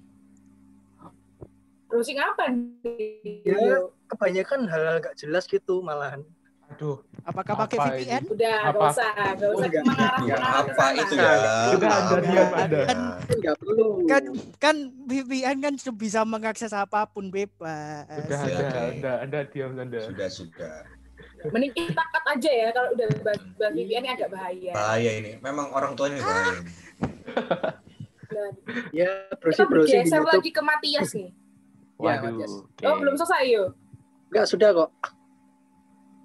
Browsing 1.90 2.22
apa 2.22 2.54
nih? 2.54 3.42
Ya. 3.48 3.82
Kebanyakan 4.12 4.70
hal-hal 4.70 5.02
gak 5.02 5.18
jelas 5.18 5.50
gitu 5.50 5.82
malahan. 5.82 6.22
Aduh, 6.74 6.98
Apakah 7.24 7.54
pakai 7.56 7.78
Apa 7.78 7.86
VPN? 7.94 8.22
Udah, 8.28 8.58
Apa? 8.66 8.74
gak 8.74 8.90
usah, 8.92 9.10
gak 9.38 9.50
usah 9.54 9.68
enggak. 9.70 9.84
mengarah 9.86 10.20
Ya, 10.26 10.36
apa 10.42 10.86
itu 10.92 11.14
ya? 11.16 11.34
Sudah 11.70 11.92
ada, 11.94 12.16
ya? 12.20 12.46
ada. 12.52 12.82
Kan 12.84 13.64
kan 14.10 14.24
kan 14.60 14.76
VPN 15.06 15.58
kan 15.62 15.74
bisa 15.94 16.20
mengakses 16.26 16.74
apa 16.74 17.06
pun 17.06 17.30
bebas. 17.30 18.10
Sudah 18.10 18.40
Oke, 18.42 18.52
ada, 18.52 18.80
ada, 18.90 19.12
ada 19.24 19.40
diam 19.48 19.78
Anda. 19.78 20.02
Sudah, 20.04 20.28
sudah. 20.28 20.76
Mending 21.46 21.72
kita 21.72 22.00
cut 22.02 22.26
aja 22.26 22.52
ya 22.52 22.68
kalau 22.72 22.90
udah 22.92 23.08
bahas, 23.22 23.40
VPN 23.72 24.04
ini 24.04 24.10
agak 24.10 24.28
bahaya. 24.28 24.72
Bahaya 24.74 25.12
ini. 25.14 25.32
Memang 25.40 25.72
orang 25.72 25.94
tuanya 25.94 26.20
bahaya. 26.20 26.58
ini. 26.58 26.72
Dan 28.28 28.52
Ya, 28.90 29.10
di 29.30 29.64
bergeser 29.70 30.10
YouTube. 30.10 30.28
lagi 30.28 30.50
ke 30.50 30.62
Matias 30.62 31.10
nih. 31.14 31.30
Ya, 32.02 32.18
Waduh. 32.18 32.32
Matias. 32.34 32.52
oke. 32.58 32.84
Oh 32.84 32.96
belum 32.98 33.16
selesai 33.16 33.44
yo. 33.46 33.64
Enggak, 34.28 34.46
sudah 34.50 34.70
kok. 34.74 34.90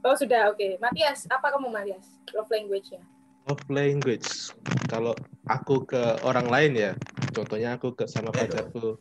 Oh 0.08 0.16
sudah 0.16 0.48
oke. 0.48 0.80
Matias, 0.80 1.28
apa 1.28 1.52
kamu 1.52 1.68
Matias? 1.68 2.16
Love 2.32 2.48
language-nya? 2.48 3.04
Love 3.44 3.68
language. 3.68 4.56
Kalau 4.88 5.12
aku 5.44 5.84
ke 5.84 6.00
orang 6.24 6.48
lain 6.48 6.72
ya, 6.80 6.92
contohnya 7.36 7.76
aku 7.76 7.92
ke 7.92 8.08
sama 8.08 8.32
pacarku, 8.32 8.96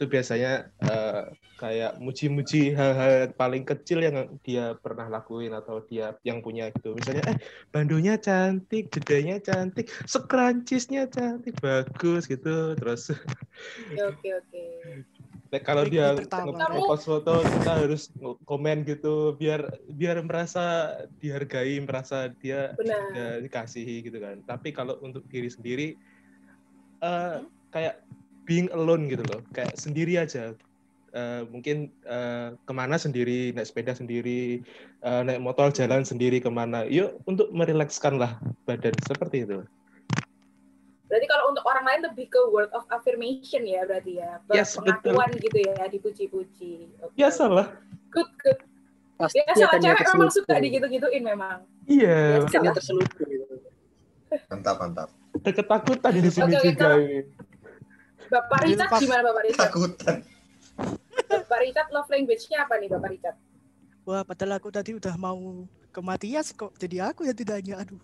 itu 0.00 0.04
biasanya 0.08 0.72
eh, 0.80 1.28
kayak 1.60 2.00
muji-muji 2.00 2.72
hal-hal 2.72 3.36
paling 3.36 3.68
kecil 3.68 4.00
yang 4.00 4.40
dia 4.40 4.80
pernah 4.80 5.12
lakuin 5.12 5.52
atau 5.52 5.84
dia 5.84 6.16
yang 6.24 6.40
punya 6.40 6.72
gitu. 6.72 6.96
Misalnya, 6.96 7.36
eh 7.36 7.36
bandonya 7.68 8.16
cantik, 8.16 8.88
jedanya 8.96 9.36
cantik, 9.44 9.92
scrunchiesnya 10.08 11.04
cantik, 11.12 11.52
bagus 11.60 12.24
gitu. 12.24 12.72
Terus 12.80 13.12
Oke 13.92 14.00
oke 14.00 14.28
oke. 14.40 14.64
Nah, 15.56 15.64
kalau 15.64 15.88
dia 15.88 16.12
nge-post 16.12 17.04
foto 17.08 17.40
kita 17.40 17.72
harus 17.80 18.12
komen 18.44 18.84
gitu 18.84 19.32
biar 19.40 19.64
biar 19.88 20.20
merasa 20.20 20.92
dihargai 21.16 21.80
merasa 21.80 22.28
dia 22.44 22.76
ya, 22.84 23.40
dikasihi 23.40 24.04
gitu 24.04 24.20
kan. 24.20 24.44
Tapi 24.44 24.76
kalau 24.76 25.00
untuk 25.00 25.24
diri 25.32 25.48
sendiri 25.48 25.96
eh 27.00 27.36
kayak 27.72 28.04
being 28.44 28.68
alone 28.76 29.08
gitu 29.08 29.24
loh. 29.24 29.40
Kayak 29.56 29.72
sendiri 29.80 30.20
aja. 30.20 30.52
Eh, 31.16 31.42
mungkin 31.48 31.88
eh, 32.04 32.52
ke 32.52 32.72
mana 32.76 33.00
sendiri 33.00 33.56
naik 33.56 33.72
sepeda 33.72 33.96
sendiri 33.96 34.60
eh, 35.00 35.20
naik 35.24 35.40
motor 35.40 35.72
jalan 35.72 36.04
sendiri 36.04 36.36
ke 36.44 36.52
mana. 36.52 36.84
Yuk 36.84 37.16
untuk 37.24 37.48
merilekskan 37.56 38.20
lah 38.20 38.36
badan. 38.68 38.92
Seperti 39.08 39.48
itu 39.48 39.64
Berarti 41.06 41.26
kalau 41.26 41.54
untuk 41.54 41.62
orang 41.62 41.84
lain 41.86 42.00
lebih 42.10 42.26
ke 42.26 42.40
word 42.50 42.70
of 42.74 42.82
affirmation 42.90 43.62
ya 43.62 43.86
berarti 43.86 44.18
ya. 44.18 44.42
Yes, 44.50 44.74
Pengakuan 44.74 45.30
gitu 45.38 45.58
ya, 45.62 45.86
dipuji-puji. 45.86 46.98
Oke, 46.98 47.14
biasa 47.14 47.46
oke. 47.46 47.54
lah 47.54 47.66
Good 48.10 48.30
good. 48.42 48.58
Pasti 49.16 49.38
Biasa 49.40 49.56
lah 49.56 49.68
akan 49.70 49.80
cewek 49.80 50.06
memang 50.12 50.30
suka 50.30 50.54
digitu-gituin 50.58 51.22
memang. 51.22 51.58
iya 51.86 52.42
dia 52.42 52.58
lah. 52.60 52.74
terselubung 52.74 53.28
gitu. 53.30 53.44
Mantap, 54.50 54.76
mantap. 54.82 55.08
ada 55.36 55.50
ketakutan 55.52 56.10
di 56.12 56.30
sini 56.32 56.52
oke, 56.52 56.64
juga 56.66 56.74
kalau- 56.82 57.00
ini. 57.00 57.20
Bapak 58.26 58.58
Richard 58.66 58.90
gimana 58.98 59.20
Bapak 59.22 59.42
Richard? 59.46 59.62
Takutan. 59.70 60.16
Bapak 61.30 61.58
Richard 61.62 61.88
love 61.94 62.10
language-nya 62.10 62.66
apa 62.66 62.74
nih 62.76 62.88
Bapak 62.90 63.08
Richard? 63.14 63.36
Wah, 64.02 64.22
padahal 64.26 64.58
aku 64.58 64.68
tadi 64.68 64.94
udah 64.94 65.14
mau 65.14 65.38
ke 65.88 66.00
Matias 66.02 66.50
kok. 66.50 66.74
Jadi 66.74 66.98
aku 66.98 67.22
yang 67.22 67.34
ditanya. 67.34 67.80
Aduh, 67.80 67.98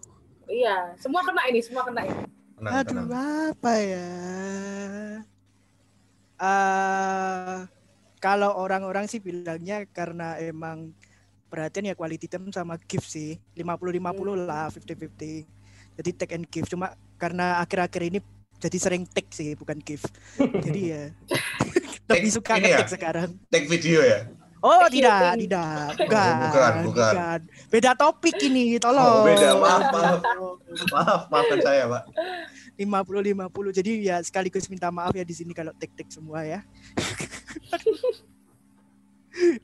Iya, 0.46 0.94
semua 0.98 1.22
kena 1.22 1.42
ini, 1.46 1.60
semua 1.62 1.82
kena 1.82 2.02
ini. 2.06 2.22
Tenang, 2.62 2.78
aduh 2.78 3.10
tenang. 3.10 3.10
apa 3.50 3.72
ya? 3.74 4.08
eh 6.38 7.58
kalau 8.22 8.54
orang-orang 8.54 9.10
sih 9.10 9.18
bilangnya 9.18 9.82
karena 9.90 10.38
emang 10.38 10.94
perhatian 11.50 11.90
ya 11.90 11.98
quality 11.98 12.30
time 12.30 12.54
sama 12.54 12.78
gift 12.86 13.10
sih. 13.10 13.34
50-50 13.58 14.46
lah, 14.46 14.70
50-50. 14.70 15.42
Jadi 15.98 16.10
take 16.14 16.34
and 16.38 16.46
give. 16.46 16.70
Cuma 16.70 16.94
karena 17.18 17.58
akhir-akhir 17.58 18.02
ini 18.14 18.18
jadi 18.62 18.78
sering 18.78 19.10
take 19.10 19.34
sih, 19.34 19.58
bukan 19.58 19.82
give. 19.82 20.06
Jadi 20.38 20.80
ya 20.86 21.10
lebih 22.14 22.30
Take 22.30 22.30
suka 22.30 22.52
ya? 22.62 22.78
nge-take 22.78 22.92
sekarang. 22.94 23.30
Take 23.50 23.66
video 23.66 23.98
ya? 24.06 24.30
Oh 24.62 24.86
Take 24.86 25.02
tidak, 25.02 25.34
you, 25.34 25.50
tidak, 25.50 25.74
bukan, 25.98 26.34
bukan, 26.38 26.72
bukan. 26.86 27.38
Beda 27.66 27.90
topik 27.98 28.38
ini, 28.46 28.78
tolong. 28.78 29.02
Oh, 29.02 29.26
beda. 29.26 29.58
Maaf, 29.58 29.82
maaf. 29.90 30.18
Maaf, 30.94 31.20
maafkan 31.34 31.58
saya, 31.66 31.90
Pak. 31.90 32.02
50 32.78 33.34
50. 33.50 33.78
Jadi 33.82 33.92
ya 34.06 34.22
sekaligus 34.22 34.70
minta 34.70 34.94
maaf 34.94 35.10
ya 35.18 35.26
di 35.26 35.34
sini 35.34 35.50
kalau 35.50 35.74
tek-tek 35.74 36.06
semua 36.14 36.46
ya. 36.46 36.62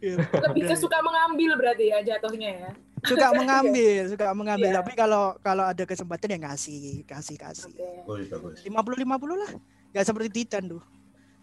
Ya, 0.01 0.17
Lebih 0.49 0.65
ke 0.65 0.75
suka 0.81 0.97
mengambil 1.05 1.53
berarti 1.61 1.93
ya 1.93 2.01
jatuhnya 2.01 2.51
ya. 2.57 2.71
suka 3.05 3.37
mengambil, 3.37 4.09
suka 4.09 4.33
mengambil. 4.33 4.73
Iya. 4.73 4.81
Tapi 4.81 4.93
kalau 4.97 5.37
kalau 5.45 5.61
ada 5.69 5.85
kesempatan 5.85 6.33
ya 6.33 6.39
ngasih, 6.49 7.05
kasih, 7.05 7.37
kasih. 7.37 7.77
Bagus, 8.09 8.33
bagus. 8.33 8.65
50 8.65 8.73
50 9.05 9.05
lah. 9.37 9.53
Gak 9.93 10.09
seperti 10.09 10.29
Titan 10.41 10.73
tuh. 10.73 10.83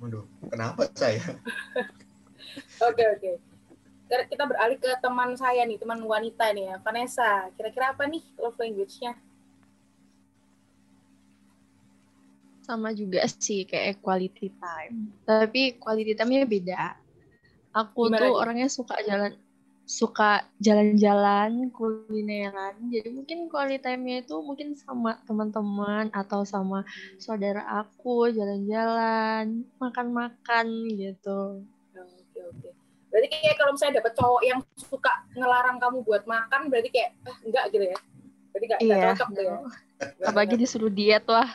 Waduh, 0.02 0.26
kenapa 0.50 0.90
saya? 0.98 1.22
Oke 2.82 3.04
oke. 3.04 3.32
Kita 4.06 4.44
beralih 4.46 4.78
ke 4.78 4.90
teman 5.02 5.34
saya 5.34 5.66
nih, 5.66 5.82
teman 5.82 5.98
wanita 6.06 6.54
nih 6.54 6.72
ya, 6.72 6.76
Vanessa. 6.80 7.50
Kira-kira 7.58 7.92
apa 7.98 8.06
nih 8.06 8.22
love 8.38 8.58
language-nya? 8.62 9.18
sama 12.66 12.90
juga 12.98 13.22
sih 13.30 13.62
kayak 13.70 14.02
quality 14.02 14.50
time. 14.58 15.14
Tapi 15.22 15.78
quality 15.78 16.18
time-nya 16.18 16.50
beda. 16.50 16.98
Aku 17.78 18.10
Gimana 18.10 18.26
tuh 18.26 18.30
tuh? 18.34 18.42
orangnya 18.42 18.68
suka 18.74 18.96
jalan 19.06 19.32
suka 19.86 20.42
jalan-jalan, 20.58 21.70
kulineran. 21.70 22.74
Jadi 22.90 23.14
mungkin 23.14 23.46
quality 23.54 23.78
time-nya 23.86 24.26
itu 24.26 24.34
mungkin 24.42 24.74
sama 24.74 25.22
teman-teman 25.30 26.10
atau 26.10 26.42
sama 26.42 26.82
saudara 27.22 27.62
aku 27.86 28.34
jalan-jalan, 28.34 29.62
makan-makan 29.78 30.66
gitu. 30.98 31.62
Oke. 32.46 32.70
Berarti 33.10 33.28
kayak 33.32 33.56
kalau 33.56 33.72
misalnya 33.72 33.96
dapet 34.00 34.14
cowok 34.14 34.42
yang 34.44 34.60
suka 34.76 35.14
ngelarang 35.34 35.78
kamu 35.80 35.98
buat 36.04 36.24
makan, 36.26 36.68
berarti 36.68 36.90
kayak 36.90 37.10
ah, 37.24 37.38
enggak 37.42 37.66
gitu 37.72 37.86
ya? 37.86 37.98
Berarti 38.52 38.66
enggak, 38.66 38.80
enggak 38.82 38.98
Iya. 38.98 39.08
cocok 39.12 39.30
tuh 39.32 39.44
ya? 39.44 39.56
Apalagi 40.30 40.56
disuruh 40.56 40.92
diet 40.92 41.24
wah. 41.26 41.50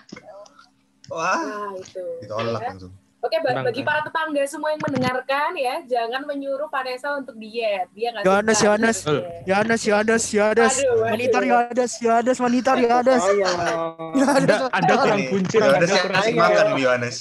Wah, 1.10 1.36
Nah 1.42 1.72
itu. 1.76 2.02
ditolak 2.22 2.62
Ya. 2.62 2.68
langsung. 2.72 2.92
Oke, 3.20 3.36
bagi 3.44 3.84
para 3.84 4.00
tetangga 4.00 4.40
semua 4.48 4.72
yang 4.72 4.80
mendengarkan 4.80 5.52
ya, 5.52 5.84
jangan 5.84 6.24
menyuruh 6.24 6.72
Vanessa 6.72 7.12
untuk 7.12 7.36
diet. 7.36 7.92
Dia 7.92 8.16
nggak 8.16 8.24
Yohanes, 8.24 8.56
suka 8.56 8.64
Yohanes. 8.64 8.98
Yohanes, 9.44 9.80
Yohanes, 9.84 10.24
Yohanes. 10.32 10.74
Monitor 11.04 11.42
Yohanes, 11.44 11.92
Yohanes, 12.00 12.38
monitor 12.40 12.76
Yohanes. 12.80 13.20
Ayo. 13.20 13.44
Anda, 14.24 14.54
anda 14.72 14.92
kurang 14.96 15.20
buncit, 15.28 15.60
Yohanes 15.60 15.90
yang 15.92 16.08
ayo. 16.16 16.32
makan 16.32 16.66
Yohanes. 16.80 17.16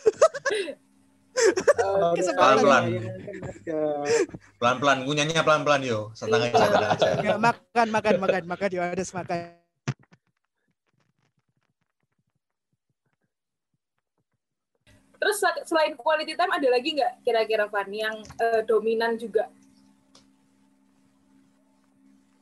Oke, 1.80 2.22
Pelan-pelan. 2.22 2.82
Pelan-pelan, 4.60 4.98
ngunyahnya 5.04 5.42
pelan-pelan, 5.42 5.80
yo. 5.82 6.12
Setengah 6.12 6.52
aja, 6.52 6.66
tenang 6.68 6.92
aja. 6.94 7.08
Ya, 7.24 7.34
makan, 7.40 7.86
makan, 7.90 8.14
makan, 8.20 8.42
makan 8.46 8.70
Yohanes 8.72 9.10
makan. 9.16 9.60
Terus 15.20 15.36
sel- 15.36 15.64
selain 15.68 15.92
quality 16.00 16.32
time 16.32 16.48
ada 16.48 16.68
lagi 16.72 16.96
nggak 16.96 17.12
kira-kira 17.20 17.68
Van 17.68 17.90
yang 17.92 18.16
eh, 18.40 18.64
dominan 18.64 19.20
juga? 19.20 19.52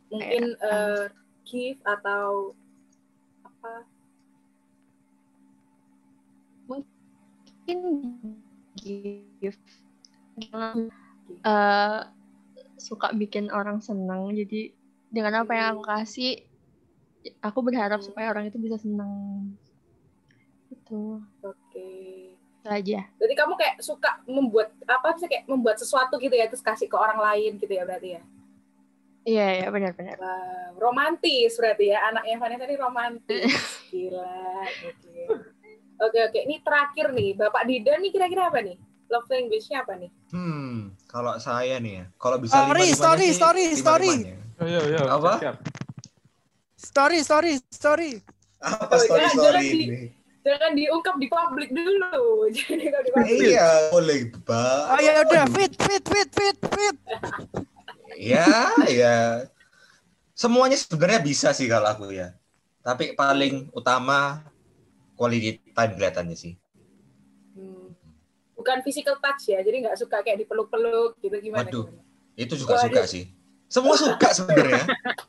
Mungkin 0.08 0.54
eh, 0.54 1.04
gift 1.42 1.82
atau 1.82 2.54
apa? 3.42 3.82
Mungkin 6.70 7.78
gift 8.80 9.62
Jangan, 10.38 10.86
eh, 11.42 12.00
suka 12.78 13.10
bikin 13.14 13.50
orang 13.50 13.82
senang. 13.82 14.30
Jadi 14.30 14.70
dengan 15.10 15.42
apa 15.42 15.52
yang 15.54 15.66
aku 15.74 15.82
kasih, 15.82 16.46
aku 17.42 17.58
berharap 17.66 18.00
supaya 18.00 18.30
orang 18.30 18.46
itu 18.46 18.58
bisa 18.60 18.78
senang. 18.78 19.50
Itu, 20.70 21.18
Oke. 21.42 21.90
itu 22.38 22.68
aja. 22.68 23.00
Berarti 23.18 23.34
kamu 23.34 23.54
kayak 23.58 23.76
suka 23.82 24.22
membuat 24.30 24.70
apa 24.86 25.18
sih 25.18 25.26
kayak 25.26 25.48
membuat 25.50 25.80
sesuatu 25.80 26.20
gitu 26.22 26.34
ya 26.34 26.46
terus 26.46 26.62
kasih 26.62 26.86
ke 26.86 26.94
orang 26.94 27.18
lain 27.18 27.58
gitu 27.58 27.72
ya 27.72 27.82
berarti 27.82 28.20
ya? 28.20 28.22
Iya, 29.28 29.46
iya 29.60 29.66
benar-benar. 29.68 30.16
Wah, 30.16 30.72
romantis 30.80 31.52
berarti 31.60 31.92
ya 31.92 32.00
anaknya 32.08 32.36
Vanessa 32.40 32.64
ini 32.64 32.76
romantis. 32.80 33.52
Gila. 33.92 34.64
Oke. 34.88 35.47
Oke 35.98 36.18
oke. 36.22 36.38
Ini 36.38 36.56
terakhir 36.62 37.10
nih 37.10 37.34
Bapak 37.34 37.62
Dida 37.64 37.98
nih 37.98 38.10
kira-kira 38.10 38.48
apa 38.48 38.62
nih? 38.62 38.78
Love 39.08 39.26
language-nya 39.26 39.82
apa 39.82 39.96
nih? 39.96 40.10
Hmm, 40.30 40.92
kalau 41.08 41.34
saya 41.38 41.80
nih 41.80 41.92
ya, 41.98 42.04
kalau 42.20 42.36
bisa 42.36 42.52
Story, 42.54 42.68
lima-limanya 42.68 42.94
story, 42.94 43.24
sih, 43.24 43.32
story, 43.32 43.64
story. 43.72 44.12
lima-limanya. 44.12 44.36
Ayo, 44.60 44.80
ayo. 44.84 45.00
Apa? 45.08 45.32
Story, 46.76 47.18
story, 47.24 47.52
story. 47.68 48.10
Apa 48.58 48.94
Oh, 48.94 49.00
story 49.00 49.24
jangan- 49.24 49.38
story 49.38 49.48
jangan 49.48 49.64
di- 49.64 49.86
ini? 49.88 50.02
Jangan 50.38 50.72
diungkap 50.72 51.16
di 51.16 51.26
publik 51.28 51.70
dulu. 51.72 52.08
Jangan 52.56 52.76
diungkap 52.78 53.02
di 53.02 53.10
publik. 53.10 53.32
Iya, 53.48 53.68
boleh, 53.90 54.18
Mbak. 54.30 54.82
Oh 54.86 55.00
ya 55.00 55.12
udah, 55.20 55.44
fit, 55.50 55.72
fit, 55.76 56.04
fit, 56.04 56.28
fit, 56.30 56.58
fit. 56.62 56.96
Ya, 58.14 58.48
ya. 58.88 59.16
Semuanya 60.32 60.78
sebenarnya 60.78 61.20
bisa 61.20 61.50
sih 61.50 61.66
kalau 61.66 61.90
aku 61.90 62.12
ya. 62.12 62.32
Tapi 62.80 63.12
paling 63.12 63.68
utama 63.72 64.40
quality 65.18 65.58
time 65.78 65.92
kelihatannya 65.94 66.34
sih. 66.34 66.58
Hmm. 67.54 67.94
Bukan 68.58 68.82
physical 68.82 69.22
touch 69.22 69.54
ya, 69.54 69.62
jadi 69.62 69.86
nggak 69.86 69.96
suka 70.02 70.26
kayak 70.26 70.42
dipeluk-peluk 70.42 71.22
gitu 71.22 71.38
gimana? 71.38 71.62
Waduh. 71.62 71.86
gimana? 71.86 72.02
Itu 72.34 72.58
juga 72.58 72.82
suka 72.82 73.06
sih. 73.06 73.30
Semua 73.70 73.94
suka 73.94 74.34
sebenarnya. 74.34 74.82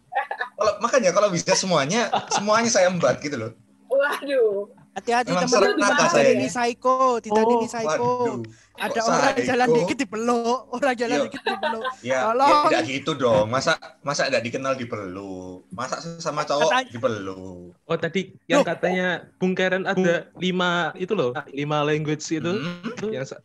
Kalau 0.59 0.75
makanya 0.83 1.15
kalau 1.15 1.31
bisa 1.31 1.55
semuanya, 1.55 2.11
semuanya 2.35 2.67
saya 2.67 2.91
embat 2.91 3.23
gitu 3.23 3.39
loh. 3.39 3.55
Waduh. 3.87 4.67
Hati-hati 4.89 5.29
teman-teman 5.29 5.69
serakah 5.69 5.89
tidak 5.89 6.09
saya. 6.11 6.31
ini 6.33 6.47
psycho, 6.47 6.95
tidak 7.19 7.39
Oh, 7.39 7.53
ini 7.53 7.67
psycho. 7.67 8.09
Waduh. 8.19 8.37
Ada 8.75 8.95
kok 8.95 9.07
orang 9.07 9.21
psycho? 9.29 9.43
jalan 9.45 9.67
dikit 9.71 9.97
dipeluk, 9.97 10.59
orang 10.71 10.95
jalan 10.95 11.13
Iya. 11.13 11.25
dikit 11.25 11.41
dipeluk. 11.45 11.83
Ya, 11.83 12.09
ya 12.09 12.19
Tolong. 12.25 12.63
tidak 12.65 12.83
gitu 12.85 13.11
dong. 13.13 13.45
Masa 13.47 13.71
masa 14.01 14.21
tidak 14.25 14.41
dikenal 14.41 14.73
dipeluk. 14.75 15.57
Masa 15.69 15.95
sama 16.17 16.41
cowok 16.41 16.67
Katanya- 16.69 16.91
dipeluk. 16.91 17.71
Oh 17.79 17.97
tadi 17.97 18.21
yang 18.45 18.61
katanya 18.61 19.07
Bung 19.35 19.53
Karen 19.53 19.83
ada 19.83 20.15
lima 20.35 20.69
itu 20.93 21.13
loh, 21.13 21.31
lima 21.49 21.77
language 21.81 22.25
itu. 22.25 22.49
Hmm, 22.49 22.81
Itu 22.89 23.05
yang 23.09 23.23
ya. 23.23 23.37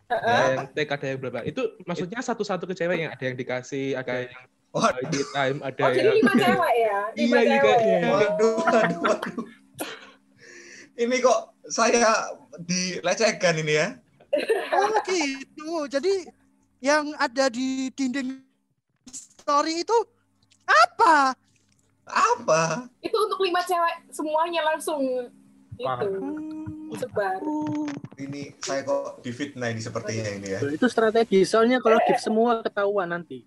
yang 0.50 0.66
take 0.72 0.90
ada 0.90 1.06
yang 1.06 1.18
berapa 1.18 1.40
itu 1.42 1.60
maksudnya 1.82 2.18
satu-satu 2.18 2.64
ke 2.64 2.74
cewek 2.74 2.98
yang 2.98 3.10
ada 3.10 3.22
yang 3.22 3.34
dikasih 3.34 3.94
ada 3.94 4.26
yang 4.26 4.32
quality 4.70 5.22
time 5.30 5.58
ada 5.60 5.82
Oh, 5.82 5.90
jadi 5.90 6.10
lima 6.14 6.32
cewek 6.32 6.72
ya? 6.74 6.98
Lima 7.12 7.36
Iya, 7.36 7.42
iya, 7.42 7.54
cewek. 7.54 7.78
iya. 7.80 8.08
Waduh, 8.08 8.52
waduh, 8.60 9.00
waduh. 9.04 9.44
Ini 10.94 11.16
kok 11.18 11.58
saya 11.66 12.30
dilecehkan 12.62 13.58
ini 13.58 13.74
ya? 13.74 13.88
Oh 14.74 14.94
gitu. 15.06 15.90
Jadi 15.90 16.30
yang 16.78 17.14
ada 17.18 17.50
di 17.50 17.90
dinding 17.90 18.42
story 19.10 19.82
itu 19.82 19.96
apa? 20.66 21.34
Apa? 22.04 22.86
Itu 23.00 23.16
untuk 23.16 23.40
lima 23.42 23.64
cewek 23.64 24.12
semuanya 24.12 24.62
langsung 24.66 25.30
itu 25.74 26.06
Hmm. 26.14 26.94
sebar. 26.94 27.42
Ini 28.14 28.54
saya 28.62 28.86
kok 28.86 29.18
difitnah 29.26 29.74
ini 29.74 29.82
sepertinya 29.82 30.30
ini 30.30 30.54
ya. 30.54 30.60
Itu 30.62 30.86
strategi. 30.86 31.42
Soalnya 31.42 31.82
kalau 31.82 31.98
gift 32.06 32.22
semua 32.22 32.62
ketahuan 32.62 33.10
nanti. 33.10 33.42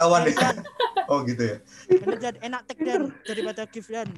Awan 0.00 0.24
ya. 0.32 0.56
Oh 1.12 1.20
gitu 1.28 1.44
ya. 1.44 1.56
Bener 2.00 2.34
enak 2.40 2.64
tek 2.64 2.80
dan 2.80 3.12
daripada 3.28 3.68
gift 3.68 3.92
dan. 3.92 4.08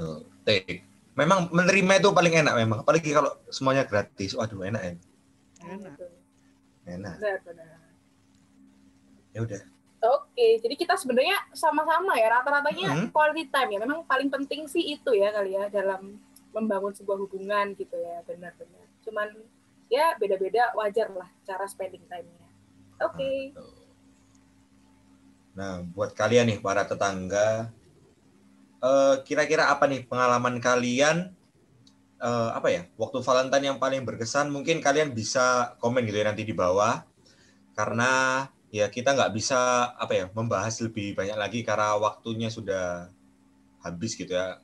Oh, 0.00 0.24
take. 0.48 0.82
Memang 1.12 1.52
menerima 1.52 2.00
itu 2.00 2.08
paling 2.16 2.32
enak 2.40 2.54
memang. 2.56 2.78
Apalagi 2.80 3.12
kalau 3.12 3.36
semuanya 3.52 3.84
gratis. 3.84 4.32
Waduh, 4.32 4.64
enak 4.64 4.82
ya. 4.82 4.92
Enak. 5.68 5.94
Enak. 6.88 7.14
Ya 9.36 9.40
udah. 9.44 9.60
Oke, 10.00 10.56
jadi 10.64 10.74
kita 10.80 10.96
sebenarnya 10.96 11.36
sama-sama 11.52 12.16
ya 12.16 12.32
rata-ratanya 12.32 12.88
Hmm. 12.88 13.08
quality 13.12 13.52
time 13.52 13.76
ya. 13.76 13.78
Memang 13.84 14.08
paling 14.08 14.32
penting 14.32 14.64
sih 14.64 14.96
itu 14.96 15.12
ya 15.12 15.28
kali 15.28 15.52
ya 15.52 15.68
dalam 15.68 16.16
membangun 16.56 16.96
sebuah 16.96 17.20
hubungan 17.20 17.76
gitu 17.76 18.00
ya, 18.00 18.24
benar-benar. 18.24 18.88
Cuman 19.04 19.28
ya 19.92 20.16
beda-beda 20.16 20.72
wajar 20.72 21.12
lah 21.12 21.28
cara 21.44 21.68
spending 21.68 22.00
time-nya. 22.08 22.48
Oke. 23.04 23.52
Nah, 25.52 25.84
buat 25.84 26.16
kalian 26.16 26.48
nih 26.48 26.58
para 26.64 26.88
tetangga, 26.88 27.68
eh, 28.80 29.16
kira-kira 29.24 29.68
apa 29.72 29.84
nih 29.86 30.04
pengalaman 30.08 30.58
kalian 30.60 31.32
eh, 32.20 32.50
apa 32.52 32.68
ya 32.68 32.82
waktu 33.00 33.18
Valentine 33.24 33.74
yang 33.74 33.78
paling 33.80 34.04
berkesan? 34.04 34.52
Mungkin 34.52 34.80
kalian 34.84 35.12
bisa 35.16 35.76
komen 35.80 36.04
gitu 36.04 36.20
ya 36.20 36.26
nanti 36.28 36.44
di 36.44 36.52
bawah, 36.52 37.04
karena 37.76 38.44
ya 38.70 38.86
kita 38.86 39.16
nggak 39.16 39.32
bisa 39.34 39.90
apa 39.98 40.12
ya 40.14 40.24
membahas 40.30 40.78
lebih 40.84 41.18
banyak 41.18 41.34
lagi 41.34 41.60
karena 41.66 41.98
waktunya 41.98 42.48
sudah 42.52 43.10
habis 43.82 44.14
gitu 44.14 44.30
ya. 44.36 44.60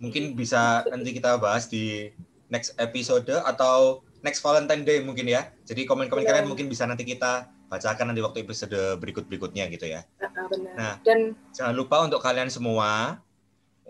Mungkin 0.00 0.36
bisa 0.36 0.84
nanti 0.88 1.12
kita 1.16 1.40
bahas 1.40 1.68
di 1.68 2.12
next 2.52 2.76
episode 2.76 3.28
atau 3.44 4.04
next 4.20 4.40
Valentine 4.40 4.82
Day 4.84 4.98
mungkin 5.04 5.28
ya. 5.28 5.52
Jadi 5.64 5.84
komen-komen 5.88 6.24
Iya. 6.24 6.30
kalian 6.32 6.46
mungkin 6.48 6.66
bisa 6.68 6.84
nanti 6.88 7.04
kita 7.06 7.48
bacakan 7.66 8.12
nanti 8.12 8.22
waktu 8.22 8.46
episode 8.46 8.76
berikut-berikutnya 9.02 9.66
gitu 9.72 9.86
ya. 9.90 10.04
Ah, 10.22 10.46
benar. 10.46 10.74
Nah. 10.78 10.94
Dan 11.02 11.34
Jangan 11.50 11.74
lupa 11.74 12.02
untuk 12.04 12.22
kalian 12.22 12.46
semua 12.52 13.20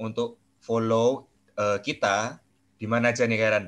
untuk 0.01 0.41
follow 0.61 1.29
eh, 1.57 1.79
kita 1.81 2.41
di 2.77 2.85
mana 2.85 3.11
aja 3.11 3.25
nih 3.25 3.41
Karen? 3.41 3.67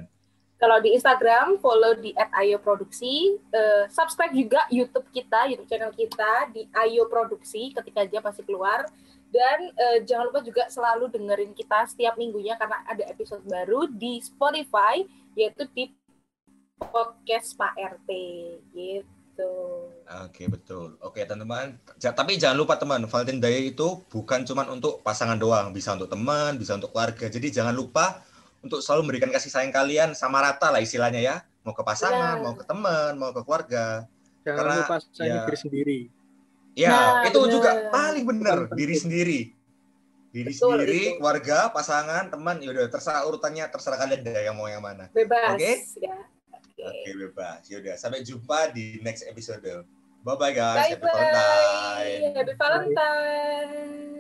kalau 0.59 0.83
di 0.83 0.91
Instagram 0.99 1.63
follow 1.63 1.95
di 1.95 2.11
@ayoproduksi, 2.19 3.39
eh, 3.55 3.87
subscribe 3.87 4.35
juga 4.35 4.67
YouTube 4.75 5.07
kita, 5.15 5.47
YouTube 5.47 5.71
channel 5.71 5.95
kita 5.95 6.51
di 6.51 6.67
Ayo 6.75 7.07
Produksi 7.07 7.71
ketika 7.71 8.03
dia 8.03 8.19
pasti 8.19 8.43
keluar. 8.43 8.83
Dan 9.31 9.71
eh, 9.71 9.99
jangan 10.03 10.35
lupa 10.35 10.43
juga 10.43 10.67
selalu 10.67 11.15
dengerin 11.15 11.55
kita 11.55 11.87
setiap 11.87 12.19
minggunya 12.19 12.59
karena 12.59 12.83
ada 12.91 13.07
episode 13.07 13.47
baru 13.47 13.87
di 13.87 14.19
Spotify 14.19 15.07
yaitu 15.39 15.63
di 15.71 15.95
podcast 16.83 17.55
Pak 17.55 17.79
RT 17.79 18.11
gitu. 18.75 19.18
Oke 20.25 20.49
betul. 20.49 20.97
Oke 21.05 21.21
teman-teman. 21.29 21.77
Ja- 22.01 22.17
tapi 22.17 22.41
jangan 22.41 22.57
lupa 22.57 22.81
teman, 22.81 23.05
Valentine 23.05 23.41
Day 23.45 23.71
itu 23.71 24.01
bukan 24.09 24.43
cuma 24.49 24.65
untuk 24.73 25.05
pasangan 25.05 25.37
doang, 25.37 25.71
bisa 25.77 25.93
untuk 25.93 26.09
teman, 26.09 26.57
bisa 26.57 26.75
untuk 26.81 26.91
keluarga. 26.97 27.29
Jadi 27.29 27.53
jangan 27.53 27.77
lupa 27.77 28.25
untuk 28.65 28.81
selalu 28.81 29.07
memberikan 29.07 29.31
kasih 29.31 29.53
sayang 29.53 29.71
kalian 29.71 30.17
sama 30.17 30.41
rata 30.41 30.73
lah 30.73 30.81
istilahnya 30.81 31.21
ya. 31.21 31.37
Mau 31.63 31.77
ke 31.77 31.85
pasangan, 31.85 32.41
Benar. 32.41 32.45
mau 32.49 32.55
ke 32.57 32.65
teman, 32.65 33.13
mau 33.21 33.31
ke 33.37 33.43
keluarga. 33.45 34.09
Jangan 34.49 34.57
Karena, 34.57 34.75
lupa 34.81 34.97
sayangi 35.13 35.29
ya, 35.29 35.45
diri 35.45 35.59
sendiri. 35.61 35.99
Ya, 36.79 36.91
Nah, 36.95 37.11
itu 37.29 37.39
benar. 37.43 37.53
juga 37.53 37.71
paling 37.93 38.25
benar 38.25 38.59
diri 38.73 38.97
sendiri. 38.97 39.41
Diri 40.29 40.53
Betul, 40.53 40.77
sendiri, 40.85 41.01
itu. 41.05 41.17
keluarga, 41.21 41.73
pasangan, 41.73 42.29
teman, 42.33 42.61
yaudah 42.61 42.89
terserah 42.89 43.25
urutannya, 43.29 43.65
terserah 43.69 43.97
kalian 43.97 44.21
deh 44.25 44.45
yang 44.45 44.57
mau 44.57 44.69
yang 44.69 44.85
mana. 44.85 45.09
Bebas 45.13 45.57
Oke. 45.57 45.73
ya. 46.01 46.17
Oke. 46.79 46.95
Oke, 46.95 47.11
bebas. 47.27 47.67
Yaudah, 47.67 47.97
sampai 47.99 48.23
jumpa 48.23 48.71
di 48.71 49.03
next 49.03 49.27
episode. 49.27 49.65
Bye 50.23 50.37
bye 50.39 50.55
guys. 50.55 50.95
Bye 50.95 50.99
Happy 50.99 51.07
Valentine. 51.07 51.35
bye. 51.35 52.15
Happy 52.35 52.55
Valentine. 52.59 54.18